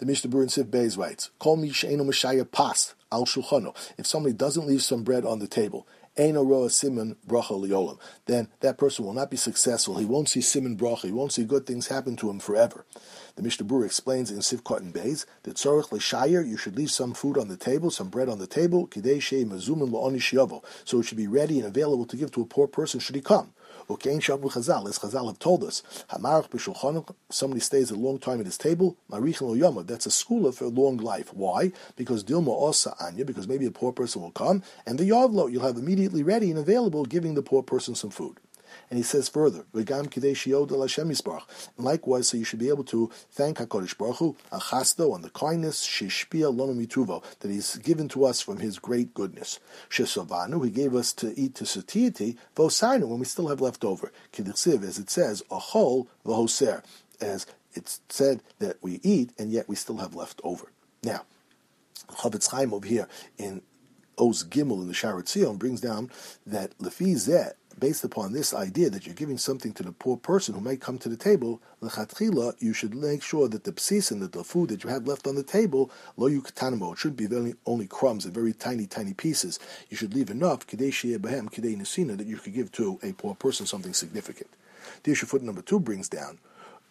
The 0.00 0.06
Mishnah 0.06 0.30
Berurah 0.30 0.46
Siv 0.46 0.70
Beis 0.70 0.96
writes, 0.96 1.28
"Call 1.38 1.56
me 1.56 1.68
she'eno 1.68 2.04
mishaya 2.04 2.50
pas 2.50 2.94
al 3.12 3.26
shulchano." 3.26 3.76
If 3.98 4.06
somebody 4.06 4.32
doesn't 4.32 4.66
leave 4.66 4.82
some 4.82 5.02
bread 5.02 5.26
on 5.26 5.40
the 5.40 5.46
table, 5.46 5.86
Eino 6.16 6.42
roa 6.42 6.70
simon 6.70 7.16
bracha 7.28 7.50
liolam. 7.50 7.98
Then 8.24 8.48
that 8.60 8.78
person 8.78 9.04
will 9.04 9.12
not 9.12 9.30
be 9.30 9.36
successful. 9.36 9.98
He 9.98 10.06
won't 10.06 10.30
see 10.30 10.40
simon 10.40 10.78
bracha. 10.78 11.02
He 11.02 11.12
won't 11.12 11.32
see 11.32 11.44
good 11.44 11.66
things 11.66 11.88
happen 11.88 12.16
to 12.16 12.30
him 12.30 12.38
forever. 12.38 12.86
The 13.36 13.42
Mishnah 13.42 13.66
Berurah 13.66 13.84
explains 13.84 14.30
in 14.30 14.40
Sif 14.40 14.64
Katan 14.64 14.90
Beis 14.90 15.26
that 15.42 15.56
tzorich 15.56 15.92
l'shayer 15.92 16.40
you 16.40 16.56
should 16.56 16.76
leave 16.76 16.90
some 16.90 17.12
food 17.12 17.36
on 17.36 17.48
the 17.48 17.58
table, 17.58 17.90
some 17.90 18.08
bread 18.08 18.30
on 18.30 18.38
the 18.38 18.46
table, 18.46 18.88
kidei 18.88 19.20
shei 19.20 19.44
mazumin 19.44 19.90
lo'oni 19.90 20.62
So 20.86 21.00
it 21.00 21.02
should 21.02 21.18
be 21.18 21.26
ready 21.26 21.58
and 21.58 21.68
available 21.68 22.06
to 22.06 22.16
give 22.16 22.32
to 22.32 22.40
a 22.40 22.46
poor 22.46 22.66
person 22.66 23.00
should 23.00 23.16
he 23.16 23.20
come. 23.20 23.52
Ukein 23.90 24.20
Shabu 24.20 24.52
Chazal, 24.52 24.88
as 24.88 25.00
Chazal 25.00 25.26
have 25.26 25.40
told 25.40 25.64
us, 25.64 25.82
Hamarach 26.10 27.14
somebody 27.28 27.60
stays 27.60 27.90
a 27.90 27.96
long 27.96 28.20
time 28.20 28.38
at 28.38 28.46
his 28.46 28.56
table, 28.56 28.96
Marichin 29.10 29.42
lo 29.42 29.56
yoma, 29.56 29.84
that's 29.84 30.06
a 30.06 30.12
school 30.12 30.50
for 30.52 30.66
a 30.66 30.68
long 30.68 30.96
life. 30.96 31.34
Why? 31.34 31.72
Because 31.96 32.22
Dilma 32.22 32.48
osa 32.48 32.94
anya, 33.00 33.24
because 33.24 33.48
maybe 33.48 33.66
a 33.66 33.70
poor 33.72 33.92
person 33.92 34.22
will 34.22 34.30
come, 34.30 34.62
and 34.86 34.96
the 34.96 35.08
yavlo 35.08 35.50
you'll 35.50 35.66
have 35.66 35.76
immediately 35.76 36.22
ready 36.22 36.50
and 36.50 36.58
available, 36.58 37.04
giving 37.04 37.34
the 37.34 37.42
poor 37.42 37.64
person 37.64 37.96
some 37.96 38.10
food. 38.10 38.38
And 38.88 38.96
he 38.96 39.02
says 39.02 39.28
further, 39.28 39.64
and 39.72 39.86
likewise, 41.78 42.28
so 42.28 42.36
you 42.36 42.44
should 42.44 42.58
be 42.58 42.68
able 42.68 42.84
to 42.84 43.10
thank 43.30 43.58
HaKadosh 43.58 43.96
Baruch 43.96 44.16
Hu, 44.16 44.36
achasto, 44.52 45.12
on 45.12 45.22
the 45.22 45.30
kindness, 45.30 45.86
shishpia 45.86 46.54
mituvo, 46.54 47.22
that 47.40 47.50
he's 47.50 47.76
given 47.76 48.08
to 48.08 48.24
us 48.24 48.40
from 48.40 48.58
his 48.58 48.78
great 48.78 49.14
goodness. 49.14 49.60
Shesovanu, 49.88 50.64
he 50.64 50.70
gave 50.70 50.94
us 50.94 51.12
to 51.14 51.38
eat 51.38 51.54
to 51.56 51.66
satiety, 51.66 52.36
vosainu, 52.56 53.08
when 53.08 53.18
we 53.20 53.24
still 53.24 53.48
have 53.48 53.60
left 53.60 53.84
over. 53.84 54.12
Kidiksiv, 54.32 54.82
as 54.82 54.98
it 54.98 55.10
says, 55.10 55.42
achol 55.50 56.06
v'hoser, 56.24 56.82
as 57.20 57.46
it's 57.74 58.00
said 58.08 58.42
that 58.58 58.76
we 58.82 59.00
eat, 59.02 59.30
and 59.38 59.50
yet 59.50 59.68
we 59.68 59.76
still 59.76 59.98
have 59.98 60.14
left 60.14 60.40
over. 60.42 60.72
Now, 61.02 61.24
Chofetz 62.08 62.50
Chaim 62.50 62.74
over 62.74 62.86
here 62.86 63.08
in 63.38 63.62
Oz 64.18 64.44
Gimel 64.44 64.82
in 64.82 64.88
the 64.88 64.94
Shaar 64.94 65.14
HaTziyun 65.14 65.58
brings 65.58 65.80
down 65.80 66.10
that 66.46 66.76
Lefizet, 66.78 67.52
based 67.80 68.04
upon 68.04 68.32
this 68.32 68.52
idea 68.54 68.90
that 68.90 69.06
you're 69.06 69.14
giving 69.14 69.38
something 69.38 69.72
to 69.72 69.82
the 69.82 69.92
poor 69.92 70.16
person 70.16 70.54
who 70.54 70.60
might 70.60 70.80
come 70.80 70.98
to 70.98 71.08
the 71.08 71.16
table, 71.16 71.60
lechatchila, 71.82 72.54
you 72.60 72.72
should 72.72 72.94
make 72.94 73.22
sure 73.22 73.48
that 73.48 73.64
the 73.64 73.72
psis 73.72 74.12
and 74.12 74.20
that 74.20 74.32
the 74.32 74.44
food 74.44 74.68
that 74.68 74.84
you 74.84 74.90
have 74.90 75.08
left 75.08 75.26
on 75.26 75.34
the 75.34 75.42
table, 75.42 75.90
lo 76.16 76.28
yukatanimo, 76.28 76.92
it 76.92 76.98
should 76.98 77.16
be 77.16 77.26
very, 77.26 77.54
only 77.66 77.86
crumbs 77.86 78.24
and 78.26 78.34
very 78.34 78.52
tiny, 78.52 78.86
tiny 78.86 79.14
pieces. 79.14 79.58
You 79.88 79.96
should 79.96 80.14
leave 80.14 80.30
enough, 80.30 80.66
kidei 80.66 81.18
behem, 81.18 81.50
kidei 81.50 81.76
nesina, 81.76 82.16
that 82.18 82.26
you 82.26 82.36
could 82.36 82.54
give 82.54 82.70
to 82.72 83.00
a 83.02 83.12
poor 83.12 83.34
person 83.34 83.66
something 83.66 83.94
significant. 83.94 84.50
The 85.02 85.12
issue 85.12 85.26
foot 85.26 85.42
number 85.42 85.62
two 85.62 85.80
brings 85.80 86.08
down 86.08 86.38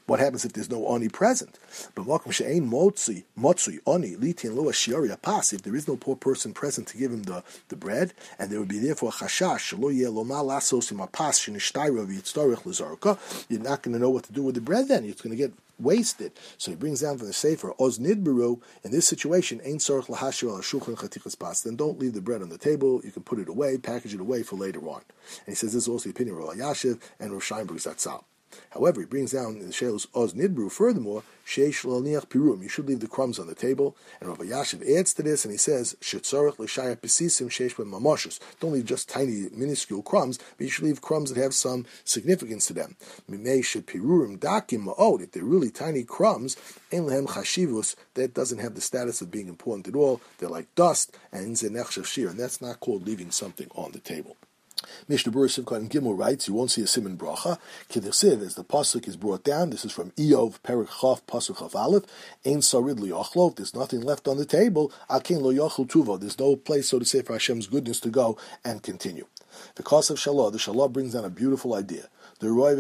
what 0.10 0.20
happens 0.20 0.44
if 0.44 0.54
there's 0.54 0.70
no 0.70 0.88
oni 0.88 1.08
present? 1.08 1.60
But 1.96 2.06
makom 2.06 2.34
she'ein 2.34 2.70
motzi 2.70 3.24
motzui 3.38 3.80
oni 3.86 4.16
litin 4.16 4.56
lo 4.56 4.63
shiori 4.66 5.22
pas. 5.22 5.54
If 5.54 5.62
there 5.62 5.75
is 5.75 5.88
no 5.88 5.96
poor 5.96 6.16
person 6.16 6.54
present 6.54 6.88
to 6.88 6.98
give 6.98 7.12
him 7.12 7.24
the, 7.24 7.44
the 7.68 7.75
bread, 7.75 8.13
and 8.38 8.50
there 8.50 8.60
would 8.60 8.70
be 8.70 8.80
therefore 8.80 9.12
chashash 9.12 9.78
lo 9.78 9.89
yeh 9.89 10.10
lo 10.10 10.25
malasos 10.25 10.92
im 10.92 10.98
apas 10.98 11.39
shenishtayra 11.39 12.06
v'yitztorich 12.08 12.63
lezarka. 12.63 13.18
You're 13.50 13.62
not 13.62 13.84
going 13.84 13.94
to 13.94 14.00
know 14.00 14.10
what 14.10 14.24
to 14.25 14.34
do 14.34 14.42
with 14.42 14.56
the 14.56 14.62
bread. 14.62 14.88
Then 14.88 15.06
it's 15.06 15.22
going 15.22 15.32
to 15.32 15.38
get 15.38 15.54
wasted. 15.80 16.32
So 16.58 16.72
he 16.72 16.78
brings 16.78 17.01
down 17.01 17.18
from 17.18 17.28
the 17.28 17.34
Sefer, 17.34 17.74
Az 17.80 18.00
Nidberu, 18.00 18.62
in 18.84 18.92
this 18.92 19.08
situation, 19.08 19.62
Ein 19.66 19.78
Sarach 19.78 20.10
al 20.10 20.32
Shulchan 20.62 20.96
Chatichas 20.96 21.38
Pas. 21.38 21.62
Then 21.62 21.75
don't 21.75 22.00
leave 22.00 22.13
the 22.13 22.22
bread 22.22 22.42
on 22.42 22.50
the 22.50 22.58
table. 22.58 23.01
You 23.04 23.12
can 23.12 23.24
put 23.24 23.39
it 23.39 23.48
away, 23.48 23.78
package 23.78 24.13
it 24.13 24.20
away 24.20 24.44
for 24.44 24.56
later 24.56 24.82
on. 24.89 25.01
And 25.46 25.48
he 25.48 25.56
says 25.56 25.74
this 25.74 25.84
is 25.84 25.88
also 25.88 26.06
the 26.06 26.12
opinion 26.12 26.36
of 26.36 26.44
Rav 26.44 26.56
Elyashiv 26.56 27.00
and 27.20 27.32
Rav 27.32 27.42
Sheinberg 27.42 27.78
Zatzal. 27.78 28.24
However, 28.72 29.01
he 29.01 29.06
brings 29.06 29.32
down 29.32 29.58
in 29.58 29.68
the 29.68 29.74
Shelos 29.74 30.08
Az 30.15 30.34
Nidberu, 30.34 30.72
furthermore, 30.72 31.24
Sheish 31.46 31.84
Lalniach 31.84 32.27
Pirum, 32.27 32.62
you 32.62 32.70
should 32.70 32.88
leave 32.88 33.00
the 33.00 33.08
crumbs 33.08 33.39
on 33.39 33.48
the 33.48 33.56
table. 33.56 33.98
And 34.20 34.29
Rabbi 34.29 34.46
Elyashiv 34.46 34.88
adds 34.88 35.15
to 35.15 35.24
this, 35.24 35.46
and 35.46 35.51
he 35.51 35.58
says, 35.58 35.98
Shetzorach 36.00 36.60
L'shaya 36.60 36.96
Pesisim 36.96 37.48
Sheish 37.48 37.74
Mamoshus. 37.74 38.39
Don't 38.60 38.74
leave 38.74 38.86
just 38.86 39.10
tiny, 39.10 39.50
minuscule 39.51 40.03
crumbs, 40.03 40.38
but 40.58 40.65
you 40.65 40.70
should 40.70 40.86
leave 40.86 41.01
crumbs 41.01 41.34
that 41.34 41.41
have 41.41 41.56
some 41.56 41.88
significance 42.03 42.68
to 42.68 42.74
them. 42.74 42.96
Mimei 43.27 43.63
Shet 43.63 43.88
Pirurim 43.88 44.38
Dakim 44.38 44.86
Ma'od, 44.86 45.22
if 45.22 45.32
they're 45.32 45.44
really 45.44 45.72
tiny 45.72 46.03
crumbs, 46.03 46.56
Ein 46.94 47.08
Lehem 47.08 47.27
Chashivus, 47.27 47.96
that 48.13 48.36
doesn't 48.36 48.60
have 48.60 48.75
the 48.75 48.82
status 48.82 49.22
of 49.22 49.32
being 49.32 49.48
important 49.48 49.88
at 49.88 49.96
all. 49.96 50.22
They're 50.38 50.50
like 50.50 50.74
dust, 50.75 51.18
and 51.32 51.56
Zenech 51.56 52.06
Shir, 52.06 52.29
and 52.29 52.39
that's 52.39 52.62
not 52.62 52.79
called 52.79 53.08
leaving 53.08 53.32
something 53.32 53.70
on 53.75 53.91
the 53.91 54.00
table. 54.00 54.38
Mishnah 55.08 55.32
Berurah 55.32 55.64
Simchat 55.64 55.90
Gimel 55.90 56.18
writes, 56.18 56.48
you 56.48 56.54
won't 56.54 56.72
see 56.72 56.82
a 56.82 56.88
simon 56.88 57.18
bracha. 57.18 57.58
Kiddusiv, 57.90 58.42
as 58.42 58.56
the 58.56 58.64
pasuk 58.64 59.08
is 59.08 59.18
brought 59.18 59.44
down, 59.44 59.70
this 59.72 59.84
is 59.84 59.92
from 59.92 60.12
Eov 60.12 60.60
Perik 60.62 60.88
Chav 60.88 61.22
Pasuk 61.24 61.58
Chav 61.58 61.76
Aleph. 61.76 62.04
Ein 62.46 62.60
sarid 62.60 63.00
liyochlov. 63.00 63.56
There's 63.56 63.74
nothing 63.74 64.02
left 64.02 64.28
on 64.28 64.38
the 64.38 64.46
table. 64.46 64.92
Akin 65.10 65.40
lo 65.40 65.52
yochel 65.52 65.88
tuvo. 65.88 66.20
There's 66.20 66.40
no 66.40 66.56
place, 66.56 66.90
so 66.90 67.00
to 67.00 67.06
say, 67.06 67.22
for 67.22 67.34
Hashem's 67.34 67.68
goodness 67.68 68.00
to 68.02 68.10
go 68.10 68.38
and 68.64 68.84
continue. 68.84 69.26
The 69.76 69.84
cause 69.84 70.10
of 70.10 70.18
Shalah, 70.18 70.52
the 70.52 70.58
Shalah 70.58 70.92
brings 70.92 71.14
down 71.14 71.26
a 71.26 71.30
beautiful 71.30 71.74
idea. 71.74 72.08
You 72.42 72.80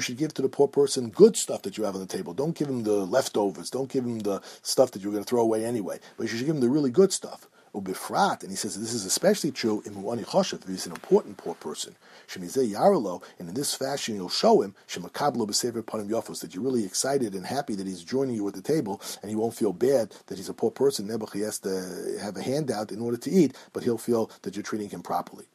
should 0.00 0.18
give 0.18 0.34
to 0.34 0.42
the 0.42 0.48
poor 0.50 0.68
person 0.68 1.08
good 1.08 1.36
stuff 1.36 1.62
that 1.62 1.78
you 1.78 1.84
have 1.84 1.94
on 1.94 2.00
the 2.00 2.06
table. 2.06 2.34
Don't 2.34 2.54
give 2.54 2.68
him 2.68 2.82
the 2.82 3.06
leftovers. 3.06 3.70
Don't 3.70 3.90
give 3.90 4.04
him 4.04 4.18
the 4.18 4.42
stuff 4.60 4.90
that 4.90 5.02
you're 5.02 5.12
going 5.12 5.24
to 5.24 5.28
throw 5.28 5.40
away 5.40 5.64
anyway. 5.64 5.98
But 6.16 6.24
you 6.24 6.28
should 6.36 6.46
give 6.46 6.56
him 6.56 6.60
the 6.60 6.68
really 6.68 6.90
good 6.90 7.12
stuff 7.12 7.48
ubifrat, 7.74 8.42
and 8.42 8.50
he 8.50 8.56
says 8.56 8.78
this 8.78 8.92
is 8.92 9.04
especially 9.04 9.50
true 9.50 9.82
in 9.86 9.94
Mu'ani 9.94 10.24
Choshev, 10.24 10.62
if 10.62 10.68
he's 10.68 10.86
an 10.86 10.92
important 10.92 11.36
poor 11.36 11.54
person. 11.54 11.94
Shemizeh 12.28 12.72
Yaralo, 12.72 13.22
and 13.38 13.48
in 13.48 13.54
this 13.54 13.74
fashion 13.74 14.14
you'll 14.14 14.28
show 14.28 14.62
him, 14.62 14.74
Shemakablo 14.88 15.46
B'Sever 15.46 15.82
Panim 15.82 16.08
Yofos, 16.08 16.40
that 16.40 16.54
you're 16.54 16.64
really 16.64 16.84
excited 16.84 17.34
and 17.34 17.46
happy 17.46 17.74
that 17.74 17.86
he's 17.86 18.04
joining 18.04 18.34
you 18.34 18.46
at 18.48 18.54
the 18.54 18.62
table, 18.62 19.00
and 19.22 19.30
he 19.30 19.36
won't 19.36 19.54
feel 19.54 19.72
bad 19.72 20.14
that 20.26 20.38
he's 20.38 20.48
a 20.48 20.54
poor 20.54 20.70
person. 20.70 21.08
Nebuch, 21.08 21.32
he 21.32 21.40
has 21.40 21.58
to 21.60 22.18
have 22.20 22.36
a 22.36 22.42
handout 22.42 22.92
in 22.92 23.00
order 23.00 23.16
to 23.16 23.30
eat, 23.30 23.56
but 23.72 23.82
he'll 23.82 23.98
feel 23.98 24.30
that 24.42 24.56
you're 24.56 24.62
treating 24.62 24.88
him 24.90 25.02
properly. 25.02 25.46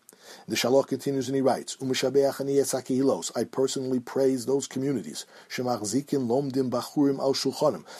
The 0.47 0.55
Shalach 0.55 0.87
continues 0.87 1.27
and 1.27 1.35
he 1.35 1.41
writes, 1.41 1.77
I 3.35 3.43
personally 3.43 3.99
praise 3.99 4.45
those 4.45 4.67
communities 4.67 5.25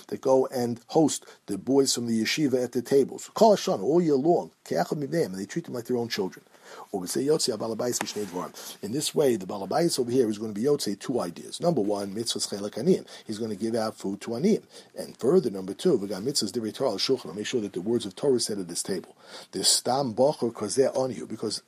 that 0.07 0.17
go 0.21 0.45
and 0.47 0.79
host 0.87 1.25
the 1.45 1.57
boys 1.57 1.93
from 1.93 2.07
the 2.07 2.21
yeshiva 2.21 2.63
at 2.63 2.71
the 2.71 2.81
tables. 2.81 3.29
all 3.35 4.01
year 4.01 4.15
long, 4.15 4.51
and 4.69 5.35
they 5.35 5.45
treat 5.45 5.65
them 5.65 5.73
like 5.73 5.85
their 5.85 5.97
own 5.97 6.09
children. 6.09 6.45
In 6.91 7.01
this 8.91 9.15
way, 9.15 9.35
the 9.35 9.45
balabais 9.45 9.99
over 9.99 10.11
here 10.11 10.27
is 10.29 10.37
going 10.39 10.53
to 10.53 10.59
be 10.59 10.65
yotze 10.65 10.99
two 10.99 11.19
ideas. 11.19 11.61
Number 11.61 11.81
one, 11.81 12.13
mitzvahs 12.13 12.47
chelak. 12.49 13.07
He's 13.25 13.37
going 13.37 13.51
to 13.51 13.55
give 13.55 13.75
out 13.75 13.95
food 13.95 14.19
to 14.21 14.31
aniyim. 14.31 14.63
And 14.97 15.15
further, 15.17 15.51
number 15.51 15.73
two, 15.73 15.97
got 16.07 16.23
mitzvahs 16.23 16.51
divrei 16.51 16.73
Torah 16.73 16.95
shulchan. 16.95 17.35
Make 17.35 17.45
sure 17.45 17.61
that 17.61 17.73
the 17.73 17.81
words 17.81 18.05
of 18.05 18.15
Torah 18.15 18.39
said 18.39 18.57
at 18.59 18.67
this 18.67 18.81
table. 18.81 19.15
The 19.51 19.63
stam 19.63 20.15
bocher 20.15 20.51
kozeh 20.51 20.95
on 20.97 21.11
you, 21.11 21.27
because 21.27 21.61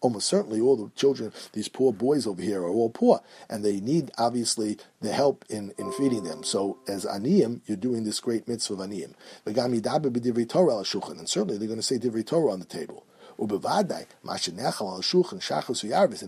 almost 0.00 0.28
certainly 0.28 0.60
all 0.60 0.76
the 0.76 0.90
children, 0.94 1.32
these 1.52 1.68
poor 1.68 1.92
boys 1.92 2.26
over 2.26 2.42
here, 2.42 2.62
are 2.62 2.70
all 2.70 2.90
poor, 2.90 3.20
and 3.48 3.64
they 3.64 3.80
need 3.80 4.10
obviously 4.18 4.78
the 5.00 5.12
help 5.12 5.44
in, 5.48 5.72
in 5.78 5.92
feeding 5.92 6.24
them. 6.24 6.42
So 6.42 6.78
as 6.86 7.04
aniyim, 7.04 7.60
you're 7.66 7.76
doing 7.76 8.04
this 8.04 8.20
great 8.20 8.48
mitzvah 8.48 8.74
of 8.74 8.80
aniyim. 8.80 9.14
And 9.44 11.28
certainly 11.28 11.58
they're 11.58 11.68
going 11.68 11.78
to 11.78 11.82
say 11.82 11.98
divrei 11.98 12.26
Torah 12.26 12.52
on 12.52 12.60
the 12.60 12.64
table. 12.64 13.04
And 13.40 13.52
in 13.52 13.60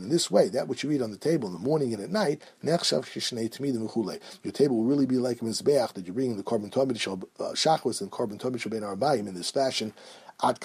this 0.09 0.31
way, 0.31 0.49
that 0.49 0.69
which 0.69 0.85
you 0.85 0.93
eat 0.93 1.03
on 1.03 1.11
the 1.11 1.17
table 1.17 1.49
in 1.49 1.55
the 1.55 1.59
morning 1.59 1.93
and 1.93 2.00
at 2.00 2.11
night, 2.11 2.41
your 2.62 2.79
table 4.53 4.77
will 4.77 4.85
really 4.85 5.07
be 5.07 5.17
like 5.17 5.43
a 5.43 5.45
mizbeach 5.45 5.95
that 5.95 6.07
you're 6.07 6.15
bringing 6.15 6.37
the 6.37 6.45
korban 6.45 6.71
tomid 6.71 7.25
uh, 7.41 7.53
shachos 7.55 8.00
and 8.00 8.12
korban 8.12 8.39
tomid 8.39 8.59
shalbein 8.59 8.83
arbayim 8.83 9.27
in 9.27 9.35
this 9.35 9.50
fashion. 9.50 9.93
Ad 10.42 10.59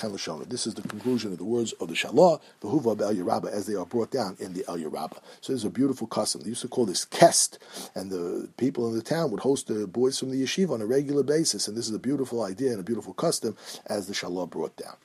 This 0.49 0.67
is 0.67 0.73
the 0.75 0.81
conclusion 0.87 1.31
of 1.31 1.37
the 1.37 1.43
words 1.43 1.73
of 1.73 1.87
the 1.89 1.93
Shalah, 1.95 2.39
the 2.61 2.67
Huva 2.67 3.01
El 3.01 3.15
Yerabba, 3.15 3.51
as 3.51 3.65
they 3.65 3.75
are 3.75 3.85
brought 3.85 4.11
down 4.11 4.37
in 4.39 4.53
the 4.53 4.63
El 4.67 4.77
Yerabba. 4.77 5.19
So 5.41 5.53
this 5.53 5.61
is 5.61 5.65
a 5.65 5.69
beautiful 5.69 6.07
custom. 6.07 6.41
They 6.41 6.49
used 6.49 6.61
to 6.61 6.67
call 6.67 6.85
this 6.85 7.05
Kest, 7.05 7.59
and 7.95 8.11
the 8.11 8.49
people 8.57 8.87
in 8.89 8.95
the 8.95 9.03
town 9.03 9.31
would 9.31 9.41
host 9.41 9.67
the 9.67 9.87
boys 9.87 10.19
from 10.19 10.31
the 10.31 10.41
yeshiva 10.41 10.71
on 10.71 10.81
a 10.81 10.85
regular 10.85 11.23
basis. 11.23 11.67
And 11.67 11.77
this 11.77 11.87
is 11.89 11.95
a 11.95 11.99
beautiful 11.99 12.43
idea 12.43 12.71
and 12.71 12.79
a 12.79 12.83
beautiful 12.83 13.13
custom 13.13 13.57
as 13.87 14.07
the 14.07 14.13
Shalah 14.13 14.49
brought 14.49 14.75
down. 14.77 14.95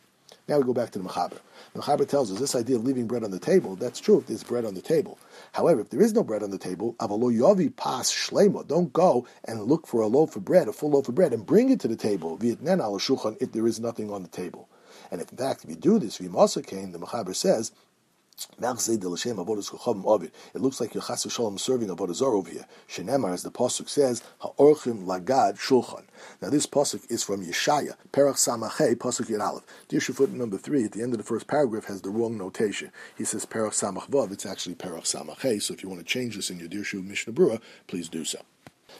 Now 0.48 0.58
we 0.58 0.64
go 0.64 0.74
back 0.74 0.90
to 0.90 0.98
the 0.98 1.04
Mechaber. 1.08 1.38
The 1.74 1.80
Mechaber 1.80 2.08
tells 2.08 2.32
us 2.32 2.38
this 2.38 2.54
idea 2.54 2.76
of 2.76 2.84
leaving 2.84 3.06
bread 3.06 3.24
on 3.24 3.30
the 3.30 3.38
table, 3.38 3.76
that's 3.76 4.00
true 4.00 4.18
if 4.18 4.26
there's 4.26 4.42
bread 4.42 4.64
on 4.64 4.74
the 4.74 4.82
table. 4.82 5.18
However, 5.52 5.80
if 5.80 5.90
there 5.90 6.02
is 6.02 6.12
no 6.12 6.22
bread 6.22 6.42
on 6.42 6.50
the 6.50 6.58
table, 6.58 6.94
avalo 6.98 7.32
yovi 7.32 7.74
pas 7.74 8.10
shlema, 8.10 8.66
don't 8.66 8.92
go 8.92 9.26
and 9.44 9.62
look 9.62 9.86
for 9.86 10.00
a 10.00 10.06
loaf 10.06 10.36
of 10.36 10.44
bread, 10.44 10.68
a 10.68 10.72
full 10.72 10.90
loaf 10.90 11.08
of 11.08 11.14
bread, 11.14 11.32
and 11.32 11.46
bring 11.46 11.70
it 11.70 11.80
to 11.80 11.88
the 11.88 11.96
table, 11.96 12.32
al 12.42 12.98
shulchan, 12.98 13.36
if 13.40 13.52
there 13.52 13.66
is 13.66 13.80
nothing 13.80 14.10
on 14.10 14.22
the 14.22 14.28
table. 14.28 14.68
And 15.10 15.20
if 15.20 15.30
in 15.30 15.38
fact, 15.38 15.64
if 15.64 15.70
you 15.70 15.76
do 15.76 15.98
this, 15.98 16.18
v'imasa 16.18 16.66
came, 16.66 16.92
the 16.92 16.98
Mechaber 16.98 17.34
says, 17.34 17.72
it 20.54 20.60
looks 20.60 20.80
like 20.80 20.94
you're 20.94 21.02
chas 21.02 21.22
serving 21.22 21.90
a 21.90 22.14
zarah 22.14 22.36
over 22.36 22.50
here. 22.50 22.66
Shenemar, 22.88 23.32
as 23.32 23.42
the 23.42 23.50
pasuk 23.50 23.88
says, 23.88 24.22
ha'orchim 24.38 25.04
lagad 25.04 25.58
shulchan. 25.58 26.04
Now 26.40 26.50
this 26.50 26.66
pasuk 26.66 27.10
is 27.10 27.22
from 27.22 27.44
Yeshaya, 27.44 27.94
Perach 28.12 28.36
Samachei, 28.36 28.94
pasuk 28.94 29.26
Yud 29.26 29.40
Aleph. 29.40 29.64
Dirshu 29.88 30.28
number 30.32 30.58
three 30.58 30.84
at 30.84 30.92
the 30.92 31.02
end 31.02 31.12
of 31.12 31.18
the 31.18 31.24
first 31.24 31.46
paragraph 31.46 31.84
has 31.86 32.02
the 32.02 32.10
wrong 32.10 32.38
notation. 32.38 32.90
He 33.16 33.24
says 33.24 33.46
Perach 33.46 33.72
Samach 33.72 34.08
Vav. 34.08 34.32
It's 34.32 34.46
actually 34.46 34.74
Perach 34.74 35.02
Samachei. 35.02 35.60
So 35.62 35.74
if 35.74 35.82
you 35.82 35.88
want 35.88 36.00
to 36.00 36.06
change 36.06 36.36
this 36.36 36.50
in 36.50 36.58
your 36.58 36.68
Dirshu 36.68 37.04
Mishnah 37.04 37.32
Berurah, 37.32 37.60
please 37.86 38.08
do 38.08 38.24
so. 38.24 38.40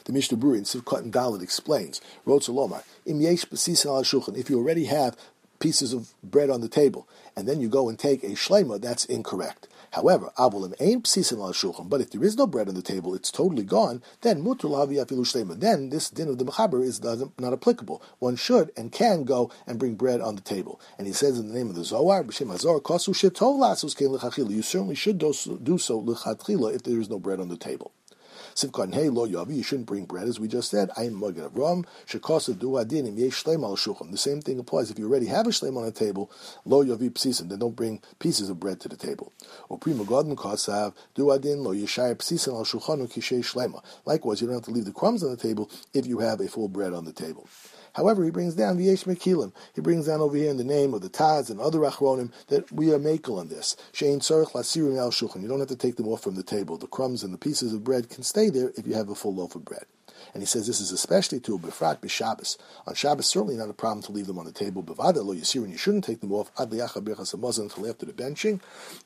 The 0.05 0.13
Mishnah 0.13 0.39
Berurah 0.39 0.59
in 0.59 0.65
Sif 0.65 0.83
Katan 0.83 1.11
Dalit 1.11 1.43
explains, 1.43 2.01
Rotzalomar, 2.27 2.85
Im 3.07 3.21
Yesh 3.21 3.45
If 3.51 4.51
you 4.51 4.59
already 4.59 4.85
have 4.87 5.17
pieces 5.61 5.93
of 5.93 6.13
bread 6.23 6.51
on 6.51 6.61
the 6.61 6.69
table, 6.69 7.09
and 7.37 7.47
then 7.49 7.61
you 7.61 7.69
go 7.69 7.89
and 7.89 7.99
take 7.99 8.25
a 8.25 8.31
shlema, 8.31 8.81
that's 8.81 9.05
incorrect. 9.05 9.69
However, 9.93 10.31
avolim 10.39 10.75
ain't 10.79 11.05
psisim 11.05 11.39
al 11.39 11.53
shulchan. 11.53 11.89
But 11.89 12.01
if 12.01 12.11
there 12.11 12.23
is 12.23 12.37
no 12.37 12.47
bread 12.47 12.69
on 12.69 12.75
the 12.75 12.83
table, 12.83 13.15
it's 13.15 13.31
totally 13.31 13.65
gone. 13.65 14.03
Then 14.21 14.43
mutul 14.43 14.71
afilu 14.71 15.07
shlema. 15.07 15.59
Then 15.59 15.91
this 15.91 16.11
din 16.11 16.29
of 16.29 16.39
the 16.39 16.45
mechaber 16.45 16.83
is 16.83 17.03
not 17.03 17.53
applicable. 17.53 18.01
One 18.21 18.37
should 18.37 18.71
and 18.77 18.93
can 18.93 19.25
go 19.25 19.51
and 19.67 19.79
bring 19.81 19.97
bread 19.97 20.21
on 20.21 20.37
the 20.37 20.43
table. 20.43 20.81
And 20.97 21.09
he 21.09 21.13
says 21.13 21.39
in 21.39 21.49
the 21.49 21.55
name 21.55 21.69
of 21.69 21.75
the 21.75 21.85
Zohar, 21.85 22.23
b'shem 22.23 22.53
hazor 22.53 22.79
kasu 22.79 23.15
shetov 23.15 23.59
lasus 23.59 24.51
You 24.51 24.63
certainly 24.63 24.95
should 24.95 25.19
do 25.19 25.33
so, 25.33 25.59
so 25.79 26.69
if 26.69 26.83
there 26.85 27.01
is 27.01 27.11
no 27.11 27.19
bread 27.19 27.41
on 27.41 27.49
the 27.49 27.57
table. 27.57 27.93
Sivkan 28.55 28.95
hey 28.95 29.09
lo 29.09 29.27
yavi, 29.27 29.57
you 29.57 29.63
shouldn't 29.63 29.87
bring 29.87 30.05
bread, 30.05 30.29
as 30.29 30.41
we 30.41 30.49
just 30.49 30.71
said. 30.71 30.91
I'm 30.97 31.19
Magen 31.19 31.49
Avram, 31.49 31.85
shekasa 32.07 32.59
du 32.59 32.71
adinim 32.71 33.17
yesh 33.19 33.45
shleim 33.45 33.63
al 33.63 33.77
shulchan. 33.77 34.11
The 34.11 34.19
same 34.19 34.41
thing 34.41 34.59
applies 34.59 34.91
if 34.91 34.99
you 34.99 35.09
already 35.09 35.27
have 35.27 35.47
a 35.47 35.51
shleim 35.51 35.77
on 35.77 35.85
the 35.85 35.93
table, 35.93 36.31
lo 36.65 36.85
yavi 36.85 37.11
psisim, 37.11 37.49
then 37.49 37.61
don't 37.61 37.77
bring 37.77 38.03
pieces 38.19 38.51
of 38.51 38.59
bread 38.59 38.81
to 38.81 38.89
the 38.89 38.97
table. 38.97 39.33
Or 39.69 39.79
prima 39.79 40.05
godin 40.05 40.37
kasav 40.37 40.95
du 41.15 41.31
adin 41.31 41.63
lo 41.63 41.73
yeshayir 41.73 42.17
psisim 42.17 42.55
al 42.55 42.65
shulchan 42.65 43.11
kishay 43.11 43.41
shlema. 43.41 43.83
Likewise, 44.05 44.41
you 44.41 44.47
don't 44.47 44.57
have 44.57 44.65
to 44.65 44.71
leave 44.71 44.85
the 44.85 44.93
crumbs 44.93 45.23
on 45.23 45.31
the 45.31 45.37
table 45.37 45.71
if 45.95 46.07
you 46.07 46.19
have 46.19 46.41
a 46.41 46.49
full 46.49 46.69
bread 46.69 46.93
on 46.93 47.05
the 47.05 47.13
table. 47.13 47.49
However, 47.95 48.25
he 48.25 48.31
brings 48.31 48.55
down 48.55 48.79
V'yesh 48.79 49.05
Mekilim. 49.05 49.53
He 49.75 49.81
brings 49.81 50.07
down 50.07 50.21
over 50.21 50.37
here 50.37 50.51
in 50.51 50.57
the 50.57 50.65
name 50.65 50.95
of 50.95 51.01
the 51.01 51.11
Taz 51.11 51.51
and 51.51 51.61
other 51.61 51.81
Achronim 51.81 52.33
that 52.49 52.71
we 52.73 52.93
are 52.93 52.99
makel 52.99 53.39
on 53.39 53.49
this. 53.49 53.77
Shein 53.93 54.19
Tzarech 54.19 54.53
Lasirim 54.53 54.99
Al. 54.99 55.11
You 55.41 55.49
don't 55.49 55.59
have 55.59 55.69
to 55.69 55.77
take 55.77 55.97
them 55.97 56.09
off 56.09 56.23
from 56.23 56.35
the 56.37 56.43
table. 56.43 56.77
The 56.77 56.87
crumbs 56.87 57.23
and 57.23 57.33
the 57.33 57.39
pieces 57.39 57.73
of 57.73 57.85
bread 57.85 58.09
can 58.09 58.23
stay 58.23 58.51
there 58.51 58.73
if 58.77 58.87
you 58.87 58.95
have 58.95 59.09
a 59.09 59.15
full 59.15 59.35
loaf 59.35 59.55
of 59.55 59.65
bread. 59.65 59.85
And 60.35 60.43
he 60.43 60.47
says 60.47 60.67
this 60.67 60.81
is 60.81 60.93
especially 60.93 61.41
to 61.41 61.59
Befrat 61.59 62.01
B'Shabbos. 62.01 62.57
On 62.87 62.95
Shabbos, 62.95 63.27
certainly 63.27 63.57
not 63.57 63.71
a 63.71 63.75
problem 63.75 64.03
to 64.05 64.13
leave 64.13 64.27
them 64.27 64.39
on 64.39 64.45
the 64.45 64.53
table. 64.53 64.83
Bevada 64.83 65.25
lo 65.25 65.35
Yisir, 65.35 65.63
and 65.63 65.73
you 65.73 65.79
shouldn't 65.79 66.05
take 66.05 66.21
them 66.21 66.33
off 66.33 66.51
Ad 66.59 66.73
until 66.73 67.89
after 67.89 68.07
the 68.07 68.13
benching. 68.13 68.61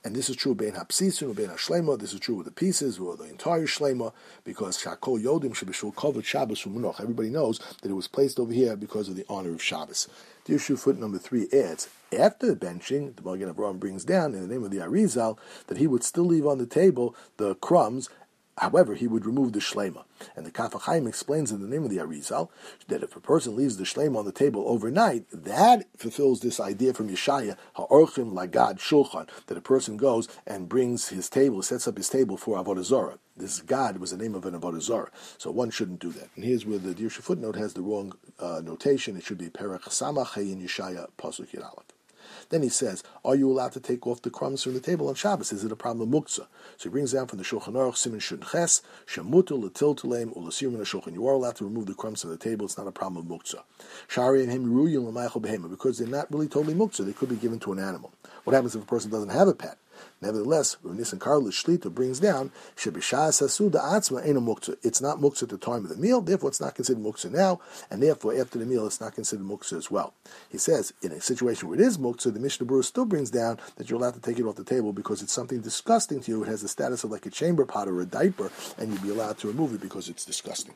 And 0.05 0.15
this 0.15 0.29
is 0.29 0.37
true 0.37 0.55
Bein 0.55 0.73
Hapsisun, 0.73 1.35
Bein 1.35 1.49
Hashlema. 1.49 1.99
This 1.99 2.13
is 2.13 2.21
true 2.21 2.37
with 2.37 2.47
the 2.47 2.53
pieces 2.53 2.99
or 2.99 3.17
the 3.17 3.25
entire 3.25 3.67
Shlema, 3.67 4.13
because 4.45 4.83
Shakol 4.83 5.23
Yodim 5.23 5.55
Shabishul 5.55 5.95
Kovet 5.95 6.25
Shabbos 6.25 6.63
Umunoch. 6.65 7.01
Everybody 7.01 7.31
knows 7.31 7.59
that 7.83 7.91
it 7.91 7.95
was 7.95 8.09
placed 8.09 8.39
over 8.39 8.53
here 8.53 8.77
because 8.77 9.09
of 9.09 9.17
the 9.17 9.25
honor 9.29 9.53
of 9.53 9.63
Shabbos. 9.63 10.09
The 10.45 10.55
issue 10.55 10.77
foot 10.77 10.99
number 10.99 11.19
three 11.19 11.49
adds 11.53 11.89
after 12.13 12.47
the 12.47 12.57
benching, 12.57 13.17
the 13.17 13.23
Magen 13.23 13.53
Avraham 13.53 13.81
brings 13.81 14.05
down 14.05 14.35
in 14.35 14.43
the 14.43 14.47
name 14.47 14.63
of 14.63 14.71
the 14.71 14.79
Arizal 14.79 15.39
that 15.67 15.79
he 15.79 15.87
would 15.87 16.05
still 16.05 16.25
leave 16.25 16.47
on 16.47 16.59
the 16.59 16.67
table 16.67 17.17
the 17.39 17.55
crumbs 17.57 18.09
However, 18.59 18.95
he 18.95 19.09
would 19.09 19.27
remove 19.27 19.53
the 19.53 19.59
shlema. 19.59 20.05
And 20.37 20.47
the 20.47 20.51
Kaf 20.51 20.73
HaChaim 20.73 21.09
explains 21.09 21.51
in 21.51 21.61
the 21.61 21.69
name 21.69 21.85
of 21.85 21.91
the 21.91 21.99
Arizal 21.99 22.51
that 22.89 23.03
if 23.03 23.17
a 23.17 23.21
person 23.21 23.57
leaves 23.57 23.77
the 23.77 23.85
shlema 23.85 24.19
on 24.19 24.25
the 24.25 24.33
table 24.33 24.65
overnight, 24.67 25.27
that 25.33 25.87
fulfills 25.97 26.41
this 26.41 26.61
idea 26.61 26.95
from 26.95 27.09
Yeshaya, 27.09 27.57
ha'orchim 27.75 28.33
lagad 28.33 28.79
shulchan, 28.79 29.29
that 29.47 29.59
a 29.59 29.61
person 29.61 29.97
goes 29.97 30.29
and 30.47 30.69
brings 30.69 31.09
his 31.09 31.29
table, 31.29 31.63
sets 31.63 31.89
up 31.89 31.97
his 31.97 32.09
table 32.09 32.37
for 32.37 32.63
Avodah 32.63 32.85
Zarah. 32.85 33.19
This 33.37 33.61
God 33.61 33.99
was 33.99 34.13
the 34.13 34.17
name 34.17 34.37
of 34.37 34.47
an 34.47 34.59
Avodah 34.59 34.81
Zarah, 34.81 35.11
so 35.39 35.51
one 35.51 35.71
shouldn't 35.71 35.99
do 35.99 36.13
that. 36.13 36.29
And 36.37 36.45
here's 36.45 36.65
where 36.65 36.79
the 36.79 36.95
Dirshu 36.95 37.23
footnote 37.23 37.57
has 37.57 37.75
the 37.75 37.83
wrong 37.83 38.13
uh, 38.39 38.61
notation. 38.65 39.17
It 39.17 39.25
should 39.25 39.39
be 39.39 39.49
Perach 39.49 39.89
Samach 39.89 40.37
in 40.37 40.63
Yeshaya 40.63 41.09
Pasuk 41.19 41.51
Yiralef. 41.51 41.94
Then 42.51 42.63
he 42.63 42.69
says, 42.69 43.03
Are 43.25 43.35
you 43.35 43.51
allowed 43.51 43.73
to 43.73 43.81
take 43.81 44.07
off 44.07 44.23
the 44.23 44.31
crumbs 44.31 44.63
from 44.63 44.75
the 44.75 44.81
table 44.81 45.09
on 45.09 45.15
Shabbos? 45.15 45.53
Is 45.53 45.65
it 45.65 45.73
a 45.73 45.77
problem 45.77 46.13
of 46.13 46.23
muktzah? 46.23 46.47
So 46.77 46.85
he 46.85 46.89
brings 46.89 47.13
down 47.13 47.27
from 47.27 47.39
the 47.39 47.45
Shulchan 47.45 47.73
Aruch, 47.73 47.97
Simon 47.97 48.21
Shun 48.21 48.41
Ches, 48.41 48.83
Shemutu, 49.07 49.63
Latil 49.63 49.97
Tulem, 49.97 50.37
Ulasirim 50.37 50.79
Shulchan. 50.81 51.15
You 51.15 51.27
are 51.29 51.35
allowed 51.35 51.57
to 51.57 51.65
remove 51.65 51.87
the 51.87 51.95
crumbs 51.95 52.23
from 52.23 52.31
the 52.31 52.37
table. 52.37 52.67
It's 52.67 52.79
not 52.79 52.87
a 52.87 52.93
problem 52.93 53.25
of 53.25 53.31
muktzah. 53.31 53.63
Shari 54.09 54.43
and 54.43 54.51
him 54.51 54.73
Ruyim 54.73 55.13
Behema, 55.13 55.71
because 55.71 55.99
they're 55.99 56.09
not 56.09 56.31
really 56.33 56.49
totally 56.49 56.75
muktzah. 56.75 57.05
They 57.05 57.13
could 57.13 57.29
be 57.29 57.37
given 57.37 57.61
to 57.61 57.73
an 57.73 57.79
animal. 57.79 58.13
What 58.45 58.55
happens 58.55 58.75
if 58.77 58.83
a 58.83 58.87
person 58.87 59.11
doesn't 59.11 59.31
have 59.31 59.49
a 59.49 59.55
pet? 59.55 59.79
Nevertheless, 60.21 60.77
Rav 60.83 60.97
Nissen 60.97 61.19
Karelitz 61.19 61.65
Shlita 61.65 61.93
brings 61.93 62.21
down 62.21 62.51
Shebishas 62.77 63.43
Hasuda 63.43 63.83
Atzma 63.83 64.27
Ena 64.27 64.41
Muktzah. 64.41 64.77
It's 64.83 65.01
not 65.01 65.19
Muktzah 65.19 65.45
at 65.45 65.49
the 65.51 65.59
time 65.59 65.85
of 65.85 65.89
the 65.91 65.97
meal, 65.97 66.21
therefore 66.21 66.51
it's 66.51 66.61
not 66.61 66.75
considered 66.75 67.03
Muktzah 67.03 67.31
now, 67.31 67.61
and 67.91 68.03
therefore 68.03 68.39
after 68.39 68.59
the 68.59 68.67
meal 68.67 68.87
it's 68.87 69.01
not 69.01 69.15
considered 69.15 69.47
Muktzah 69.47 69.77
as 69.77 69.91
well. 69.91 70.15
He 70.51 70.59
says, 70.59 70.93
in 71.03 71.13
a 71.13 71.21
situation 71.21 71.69
where 71.69 71.79
it 71.79 71.85
is 71.85 71.99
Muktzah, 71.99 72.33
the 72.33 72.41
Mishnah 72.41 72.67
Berurah 72.67 72.85
still 72.85 73.05
brings 73.05 73.31
down 73.31 73.59
that 73.77 73.91
you're 73.91 73.99
allowed 73.99 74.15
to 74.15 74.21
take 74.21 74.39
it 74.39 74.45
off 74.45 74.57
the 74.57 74.65
table 74.65 74.93
because 74.93 75.23
it's 75.23 75.33
something 75.33 75.61
disgusting 75.61 76.21
to 76.21 76.31
you. 76.31 76.43
It 76.43 76.49
has 76.49 76.63
the 76.63 76.69
status 76.69 77.05
of 77.05 77.11
like 77.11 77.27
a 77.27 77.31
chamber 77.31 77.65
pot 77.65 77.89
or 77.89 78.01
a 78.01 78.07
diaper, 78.07 78.51
and 78.79 78.93
you'd 78.93 79.03
be 79.03 79.11
allowed 79.11 79.39
to 79.39 79.49
remove 79.49 79.75
it 79.75 79.81
because 79.81 80.09
it's 80.09 80.25
disgusting. 80.25 80.75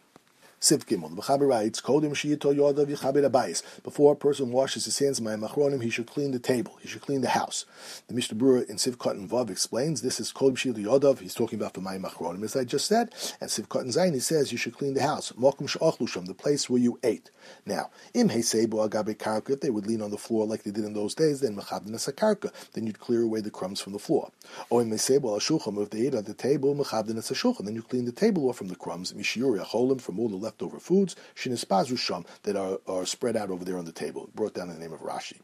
Siv 0.60 0.84
Gimel. 0.86 1.14
The 1.14 1.22
Mechaber 1.22 1.48
writes, 1.48 1.80
Kodim 1.80 2.10
Shiyito 2.10 2.52
Yodav 2.52 2.88
Abayis. 2.88 3.62
Before 3.84 4.12
a 4.12 4.16
person 4.16 4.50
washes 4.50 4.86
his 4.86 4.98
hands, 4.98 5.20
mayim 5.20 5.48
Achronim, 5.48 5.84
he 5.84 5.88
should 5.88 6.08
clean 6.08 6.32
the 6.32 6.40
table. 6.40 6.76
He 6.82 6.88
should 6.88 7.02
clean 7.02 7.20
the 7.20 7.28
house. 7.28 7.64
The 8.08 8.14
Mishnah 8.14 8.36
Berurah 8.36 8.68
in 8.68 8.74
Siv 8.74 8.96
Katan 8.96 9.28
Vav 9.28 9.50
explains 9.50 10.02
this 10.02 10.18
is 10.18 10.32
Kodim 10.32 10.56
Shiyito 10.56 10.84
Yodav. 10.84 11.20
He's 11.20 11.34
talking 11.34 11.60
about 11.60 11.74
the 11.74 11.80
mayim 11.80 12.02
Achronim, 12.02 12.42
as 12.42 12.56
I 12.56 12.64
just 12.64 12.86
said. 12.86 13.14
And 13.40 13.48
Siv 13.48 13.68
Katan 13.68 13.94
Zayin, 13.94 14.14
he 14.14 14.20
says 14.20 14.50
you 14.50 14.58
should 14.58 14.76
clean 14.76 14.94
the 14.94 15.02
house. 15.02 15.30
Mokum 15.38 15.68
Sha'achlusham, 15.68 16.26
the 16.26 16.34
place 16.34 16.68
where 16.68 16.80
you 16.80 16.98
ate. 17.04 17.30
Now, 17.64 17.90
Im 18.12 18.28
Heisebu 18.28 18.90
Agabe 18.90 19.16
Karka, 19.16 19.50
if 19.50 19.60
they 19.60 19.70
would 19.70 19.86
lean 19.86 20.02
on 20.02 20.10
the 20.10 20.18
floor 20.18 20.44
like 20.44 20.64
they 20.64 20.72
did 20.72 20.84
in 20.84 20.92
those 20.92 21.14
days, 21.14 21.40
then 21.40 21.54
Mechabdin 21.54 21.94
Karka, 22.14 22.52
then 22.72 22.84
you'd 22.84 22.98
clear 22.98 23.22
away 23.22 23.40
the 23.40 23.50
crumbs 23.50 23.80
from 23.80 23.92
the 23.92 23.98
floor. 24.00 24.32
Or 24.70 24.82
Im 24.82 24.90
Heisebu 24.90 25.24
Al 25.24 25.82
if 25.82 25.90
they 25.90 26.06
ate 26.08 26.16
on 26.16 26.24
the 26.24 26.34
table, 26.34 26.74
Mechabdin 26.74 27.16
Shulchan, 27.32 27.64
then 27.64 27.74
you 27.74 27.82
clean 27.82 28.04
the 28.04 28.12
table 28.12 28.48
off 28.48 28.56
from 28.56 28.68
the 28.68 28.74
crumbs. 28.74 29.12
Mishiuri 29.12 29.64
Acholim, 29.64 30.00
from 30.00 30.18
all 30.18 30.28
the 30.28 30.47
leftover 30.48 30.80
foods 30.80 31.14
sham 31.34 32.24
that 32.42 32.56
are, 32.56 32.78
are 32.86 33.04
spread 33.06 33.36
out 33.36 33.50
over 33.50 33.64
there 33.64 33.76
on 33.76 33.84
the 33.84 33.92
table, 33.92 34.30
brought 34.34 34.54
down 34.54 34.70
in 34.70 34.74
the 34.74 34.80
name 34.80 34.92
of 34.92 35.00
Rashi. 35.00 35.38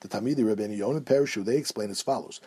The 0.00 0.08
Talmidei 0.08 0.40
Rabbeinu 0.40 0.76
Yonah 0.76 1.00
Perishu, 1.00 1.42
they 1.44 1.56
explain 1.56 1.90
as 1.90 2.02
follows. 2.02 2.40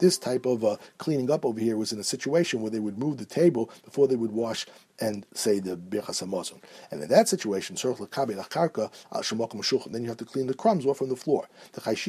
This 0.00 0.18
type 0.18 0.46
of 0.46 0.64
uh, 0.64 0.76
cleaning 0.98 1.30
up 1.30 1.44
over 1.44 1.60
here 1.60 1.76
was 1.76 1.92
in 1.92 1.98
a 1.98 2.04
situation 2.04 2.62
where 2.62 2.70
they 2.70 2.80
would 2.80 2.98
move 2.98 3.18
the 3.18 3.26
table 3.26 3.70
before 3.84 4.08
they 4.08 4.16
would 4.16 4.32
wash 4.32 4.66
and 5.00 5.26
say 5.34 5.58
the 5.58 5.76
Birchas 5.76 6.22
Hamazon. 6.22 6.60
And 6.90 7.02
in 7.02 7.08
that 7.08 7.28
situation, 7.28 7.76
then 7.76 10.02
you 10.02 10.08
have 10.08 10.16
to 10.18 10.24
clean 10.24 10.46
the 10.46 10.54
crumbs 10.54 10.86
off 10.86 10.98
from 10.98 11.08
the 11.08 11.16
floor. 11.16 11.48
The 11.72 11.80
because 11.80 12.06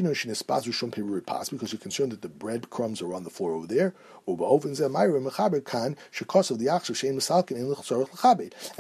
you're 1.72 1.80
concerned 1.80 2.12
that 2.12 2.22
the 2.22 2.30
bread 2.30 2.70
crumbs 2.70 3.02
are 3.02 3.14
on 3.14 3.24
the 3.24 3.30
floor 3.30 3.54
over 3.54 3.68
there. 3.68 3.94
And 4.28 4.40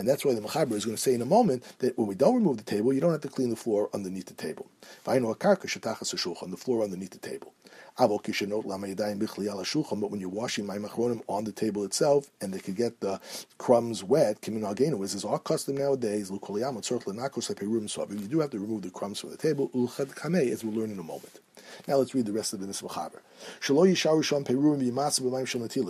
that's 0.08 0.26
why 0.26 0.34
the 0.34 0.42
Mechaber 0.42 0.74
is 0.74 0.86
going 0.86 0.96
to 0.96 1.02
say 1.02 1.14
in 1.14 1.22
a 1.22 1.26
moment 1.26 1.64
that 1.80 1.98
when 1.98 2.08
we 2.08 2.16
don't 2.16 2.36
remove 2.36 2.58
the 2.58 2.64
table, 2.64 2.94
you 2.94 3.02
don't 3.02 3.12
have 3.12 3.22
to 3.22 3.28
clean 3.28 3.50
the 3.50 3.56
floor 3.56 3.90
underneath 3.94 4.26
the 4.26 4.34
table. 4.34 4.68
The 5.04 6.58
floor 6.58 6.84
underneath 6.84 7.12
the 7.12 7.20
table. 7.20 7.54
But 7.98 10.12
when 10.12 10.20
you're 10.20 10.30
washing 10.30 10.66
mayim 10.66 10.88
achronim 10.88 11.22
on 11.28 11.46
the 11.46 11.52
table 11.52 11.84
itself, 11.84 12.30
and 12.42 12.54
they 12.54 12.60
could 12.60 12.76
get 12.76 13.00
the 13.00 13.20
crumbs 13.58 14.04
wet, 14.04 14.42
kimin 14.42 15.04
is 15.04 15.26
our 15.26 15.40
custom 15.40 15.78
nowadays. 15.78 16.30
You 16.30 16.40
do 16.40 18.40
have 18.40 18.50
to 18.52 18.60
remove 18.60 18.82
the 18.82 18.90
crumbs 18.90 19.20
from 19.20 19.32
the 19.32 19.38
table, 19.38 19.72
as 19.74 20.64
we'll 20.64 20.74
learn 20.74 20.92
in 20.92 21.00
a 21.00 21.04
moment. 21.04 21.40
Now 21.88 21.96
let's 21.98 22.14
read 22.16 22.26
the 22.26 22.34
rest 22.34 22.54
of 22.54 22.60
the 22.60 22.68
Nisvachaber. 22.68 23.20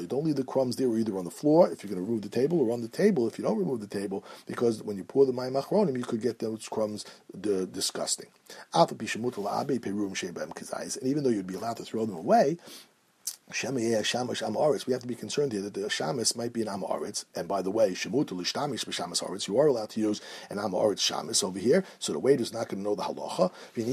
Don't 0.07 0.25
leave 0.25 0.35
the 0.35 0.43
crumbs 0.43 0.75
there 0.75 0.97
either 0.97 1.17
on 1.17 1.25
the 1.25 1.31
floor 1.31 1.71
if 1.71 1.83
you're 1.83 1.93
going 1.93 2.03
to 2.03 2.05
remove 2.05 2.21
the 2.21 2.29
table 2.29 2.59
or 2.59 2.71
on 2.71 2.81
the 2.81 2.87
table 2.87 3.27
if 3.27 3.37
you 3.37 3.43
don't 3.43 3.57
remove 3.57 3.81
the 3.81 3.87
table 3.87 4.23
because 4.45 4.81
when 4.83 4.97
you 4.97 5.03
pour 5.03 5.25
the 5.25 5.31
mayim 5.31 5.61
achronim 5.61 5.97
you 5.97 6.03
could 6.03 6.21
get 6.21 6.39
those 6.39 6.67
crumbs 6.69 7.05
disgusting. 7.39 8.27
And 8.73 8.91
even 11.03 11.23
though 11.23 11.29
you'd 11.29 11.47
be 11.47 11.55
allowed 11.55 11.77
to 11.77 11.83
throw 11.83 12.05
them 12.05 12.15
away, 12.15 12.57
Shemiyeh 13.55 14.03
Shamash 14.03 14.41
Amaretz. 14.41 14.85
We 14.85 14.91
have 14.91 15.03
to 15.03 15.07
be 15.07 15.15
concerned 15.15 15.53
here 15.53 15.61
that 15.61 15.75
the 15.75 15.81
Shamas 15.81 16.35
might 16.35 16.51
be 16.51 16.61
an 16.61 16.67
Amaretz. 16.67 17.23
And 17.35 17.47
by 17.47 17.61
the 17.61 17.71
way, 17.71 17.91
Shemutu 17.91 18.31
Lishtamish 18.31 18.83
B'Shamas 18.83 19.23
Aretz. 19.23 19.47
You 19.47 19.57
are 19.59 19.67
allowed 19.67 19.91
to 19.91 20.01
use 20.01 20.19
an 20.49 20.57
Amaretz 20.57 20.99
Shamas 20.99 21.41
over 21.41 21.57
here. 21.57 21.85
So 21.97 22.11
the 22.11 22.19
waiter 22.19 22.41
is 22.41 22.51
not 22.51 22.67
going 22.67 22.83
to 22.83 22.89
know 22.89 22.95
the 22.95 23.03
halacha. 23.03 23.51
He's 23.73 23.85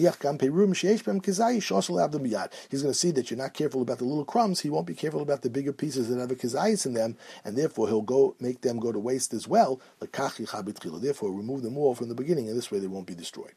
going 2.82 2.92
to 2.92 2.98
see 2.98 3.10
that 3.12 3.30
you're 3.30 3.38
not 3.38 3.54
careful 3.54 3.82
about 3.82 3.98
the 3.98 4.04
little 4.04 4.24
crumbs. 4.24 4.60
He 4.60 4.70
won't 4.70 4.86
be 4.86 4.94
careful 4.94 5.20
about 5.22 5.42
the 5.42 5.50
bigger 5.50 5.72
pieces 5.72 6.08
that 6.08 6.18
have 6.18 6.32
a 6.32 6.86
in 6.86 6.94
them, 6.94 7.16
and 7.44 7.56
therefore 7.56 7.86
he'll 7.86 8.02
go 8.02 8.34
make 8.40 8.62
them 8.62 8.80
go 8.80 8.90
to 8.90 8.98
waste 8.98 9.32
as 9.32 9.46
well. 9.46 9.80
Therefore, 10.00 11.30
remove 11.30 11.62
them 11.62 11.78
all 11.78 11.94
from 11.94 12.08
the 12.08 12.16
beginning, 12.16 12.48
and 12.48 12.56
this 12.56 12.72
way 12.72 12.80
they 12.80 12.88
won't 12.88 13.06
be 13.06 13.14
destroyed. 13.14 13.54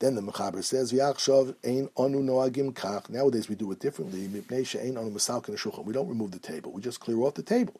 Then 0.00 0.14
the 0.14 0.22
Mechaber 0.22 0.62
says, 0.62 0.92
"V'yachshav 0.92 1.56
ein 1.64 1.90
anu 1.96 2.22
noagim 2.22 2.72
kach." 2.72 3.10
Nowadays 3.10 3.48
we 3.48 3.56
do 3.56 3.72
it 3.72 3.80
differently. 3.80 4.28
Shulchan. 4.28 5.84
We 5.84 5.92
don't 5.92 6.08
remove 6.08 6.30
the 6.30 6.38
table. 6.38 6.70
We 6.70 6.80
just 6.80 7.00
clear 7.00 7.20
off 7.22 7.34
the 7.34 7.42
table. 7.42 7.74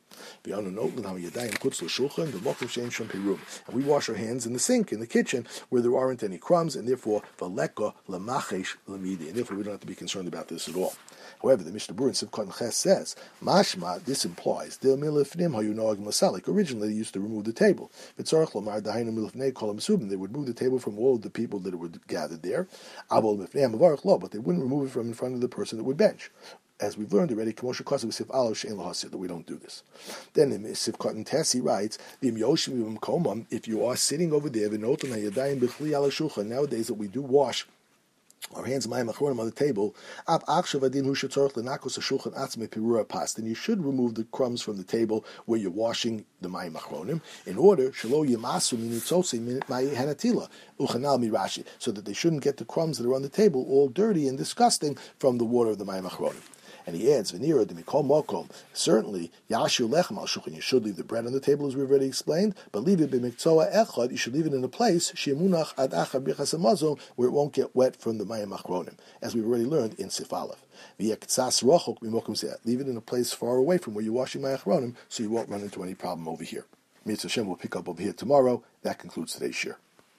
Chutz 0.45 1.83
l'shulchan 1.83 2.91
shom 2.91 3.09
perum. 3.09 3.39
And 3.67 3.77
we 3.77 3.85
wash 3.85 4.09
our 4.09 4.17
hands 4.17 4.47
in 4.47 4.53
the 4.53 4.59
sink 4.59 4.93
in 4.93 4.99
the 4.99 5.07
kitchen 5.07 5.47
where 5.69 5.81
there 5.81 5.97
aren't 5.97 6.25
any 6.25 6.39
crumbs, 6.39 6.75
and 6.75 6.89
therefore 6.89 7.23
v'leka. 7.39 7.95
And 8.09 9.37
therefore 9.37 9.57
we 9.57 9.63
don't 9.63 9.75
have 9.75 9.81
to 9.81 9.87
be 9.87 9.95
concerned 9.95 10.27
about 10.27 10.49
this 10.49 10.69
at 10.69 10.75
all. 10.75 10.95
However, 11.43 11.63
the 11.63 11.71
Mishnah 11.71 11.95
Berurah 11.95 12.09
in 12.09 12.15
Sif 12.15 12.33
Katan 12.33 12.59
Ches 12.59 12.75
says, 12.75 13.15
Mashma, 13.41 14.05
this 14.05 14.25
implies. 14.25 14.77
Originally, 14.85 15.23
they 16.89 16.95
used 16.95 17.15
to 17.15 17.21
remove 17.21 17.45
the 17.45 17.53
table. 17.53 17.93
They 18.17 18.25
would 20.17 20.33
move 20.33 20.47
the 20.47 20.55
table 20.57 20.79
from 20.81 20.99
all 20.99 21.15
of 21.15 21.23
the 21.23 21.31
people 21.31 21.61
that 21.61 21.79
were 21.79 21.91
gathered 22.09 22.43
there. 22.43 22.67
But 23.11 24.31
they 24.33 24.39
wouldn't 24.39 24.65
remove 24.65 24.89
it 24.89 24.91
from 24.91 25.07
in 25.07 25.15
front 25.15 25.35
of 25.35 25.41
the 25.41 25.49
person 25.49 25.79
that 25.79 25.85
would 25.85 25.97
bench 25.97 26.31
as 26.81 26.97
we've 26.97 27.13
learned 27.13 27.33
already, 27.33 27.53
that 27.53 29.19
we 29.19 29.29
don't 29.29 29.47
do 29.47 29.57
this. 29.57 29.83
Then 30.35 30.53
um, 30.53 30.65
in 30.65 30.75
Sif 30.75 30.97
Katan 30.97 31.27
Tessi 31.27 31.61
writes, 31.65 31.99
if 33.51 33.69
you 33.69 33.85
are 33.85 33.97
sitting 33.97 34.33
over 34.33 34.49
there, 34.49 34.69
nowadays 36.45 36.87
that 36.87 36.95
we 36.95 37.09
do 37.09 37.23
wash 37.23 37.67
our 38.55 38.65
hands 38.65 38.87
mayim 38.87 39.13
achronim 39.13 39.39
on 39.41 39.47
the 39.47 39.53
table, 39.53 39.95
ab 40.27 40.43
achshav 40.47 40.83
adin 40.83 41.05
hu 41.05 41.15
shetzorach 41.15 41.53
lenakos 41.53 41.99
shulchan 41.99 42.35
atzme 42.37 42.69
pirura 42.69 43.07
pas. 43.07 43.35
Then 43.35 43.47
you 43.47 43.55
should 43.55 43.85
remove 43.85 44.15
the 44.15 44.25
crumbs 44.25 44.63
from 44.63 44.77
the 44.77 44.85
table 44.85 45.25
where 45.47 45.59
you're 45.59 45.71
washing 45.71 46.25
the 46.41 46.49
mayim 46.49 46.73
achronim 46.73 47.21
in 47.47 47.59
order 47.59 47.91
shelo 47.91 48.29
yemasu 48.29 48.77
minitzose 48.77 49.39
mayi 49.67 49.95
hanatila 49.95 50.49
uchanal 50.81 51.19
mirashi, 51.19 51.65
so 51.79 51.91
that 51.93 52.05
they 52.05 52.13
shouldn't 52.13 52.43
get 52.43 52.57
the 52.57 52.65
crumbs 52.65 52.99
that 52.99 53.07
are 53.07 53.15
on 53.15 53.23
the 53.23 53.29
table 53.29 53.65
all 53.69 53.89
dirty 53.89 54.29
and 54.29 54.39
disgusting 54.39 54.97
from 55.19 55.39
the 55.39 55.45
water 55.45 55.71
of 55.71 55.79
the 55.79 55.85
mayim 55.85 56.09
achronim. 56.09 56.43
And 56.89 56.97
he 56.97 57.13
adds, 57.13 57.33
Venira 57.33 57.67
demikol 57.67 58.03
mokom. 58.03 58.49
Certainly, 58.73 59.31
yashu 59.51 59.87
lechem 59.87 60.17
al 60.17 60.25
shulchan. 60.25 60.55
You 60.55 60.63
should 60.63 60.87
leave 60.87 60.97
the 60.97 61.05
bread 61.05 61.27
on 61.27 61.33
the 61.35 61.39
table, 61.39 61.67
as 61.67 61.77
we've 61.77 61.91
already 61.91 62.07
explained, 62.07 62.55
but 62.73 62.83
leave 62.83 63.03
it 63.03 63.11
b'miktoa 63.11 63.71
echad. 63.75 64.11
You 64.11 64.17
should 64.17 64.33
leave 64.33 64.47
it 64.47 64.55
in 64.55 64.65
a 64.65 64.69
place 64.69 65.13
shemunach 65.13 65.75
ad 65.77 65.91
achar 65.91 66.23
bichas 66.25 66.99
where 67.17 67.29
it 67.29 67.33
won't 67.33 67.53
get 67.53 67.77
wet 67.77 67.95
from 67.95 68.17
the 68.17 68.25
mayim 68.25 68.59
achronim, 68.59 68.95
as 69.21 69.35
we've 69.35 69.45
already 69.45 69.67
learned 69.67 70.01
in 70.01 70.09
Sif 70.09 70.33
Aleph. 70.33 70.65
Leave 70.99 71.13
it 71.13 72.89
in 72.89 72.97
a 72.97 73.03
place 73.03 73.35
far 73.35 73.57
away 73.57 73.77
from 73.77 73.93
where 73.93 74.03
you're 74.03 74.15
washing 74.15 74.41
mayim 74.41 74.59
achronim, 74.59 74.95
so 75.11 75.23
you 75.23 75.29
won't 75.29 75.51
run 75.51 75.61
into 75.61 75.83
any 75.83 75.95
problem 75.95 76.27
over 76.27 76.43
here. 76.43 76.65
Mitzvah 77.05 77.29
Hashem 77.29 77.47
will 77.47 77.57
pick 77.57 77.77
up 77.77 77.87
over 77.87 78.01
here 78.01 78.15
tomorrow. 78.15 78.63
That 78.83 78.99
concludes 78.99 79.35
today's 79.35 79.57
share. 79.57 79.77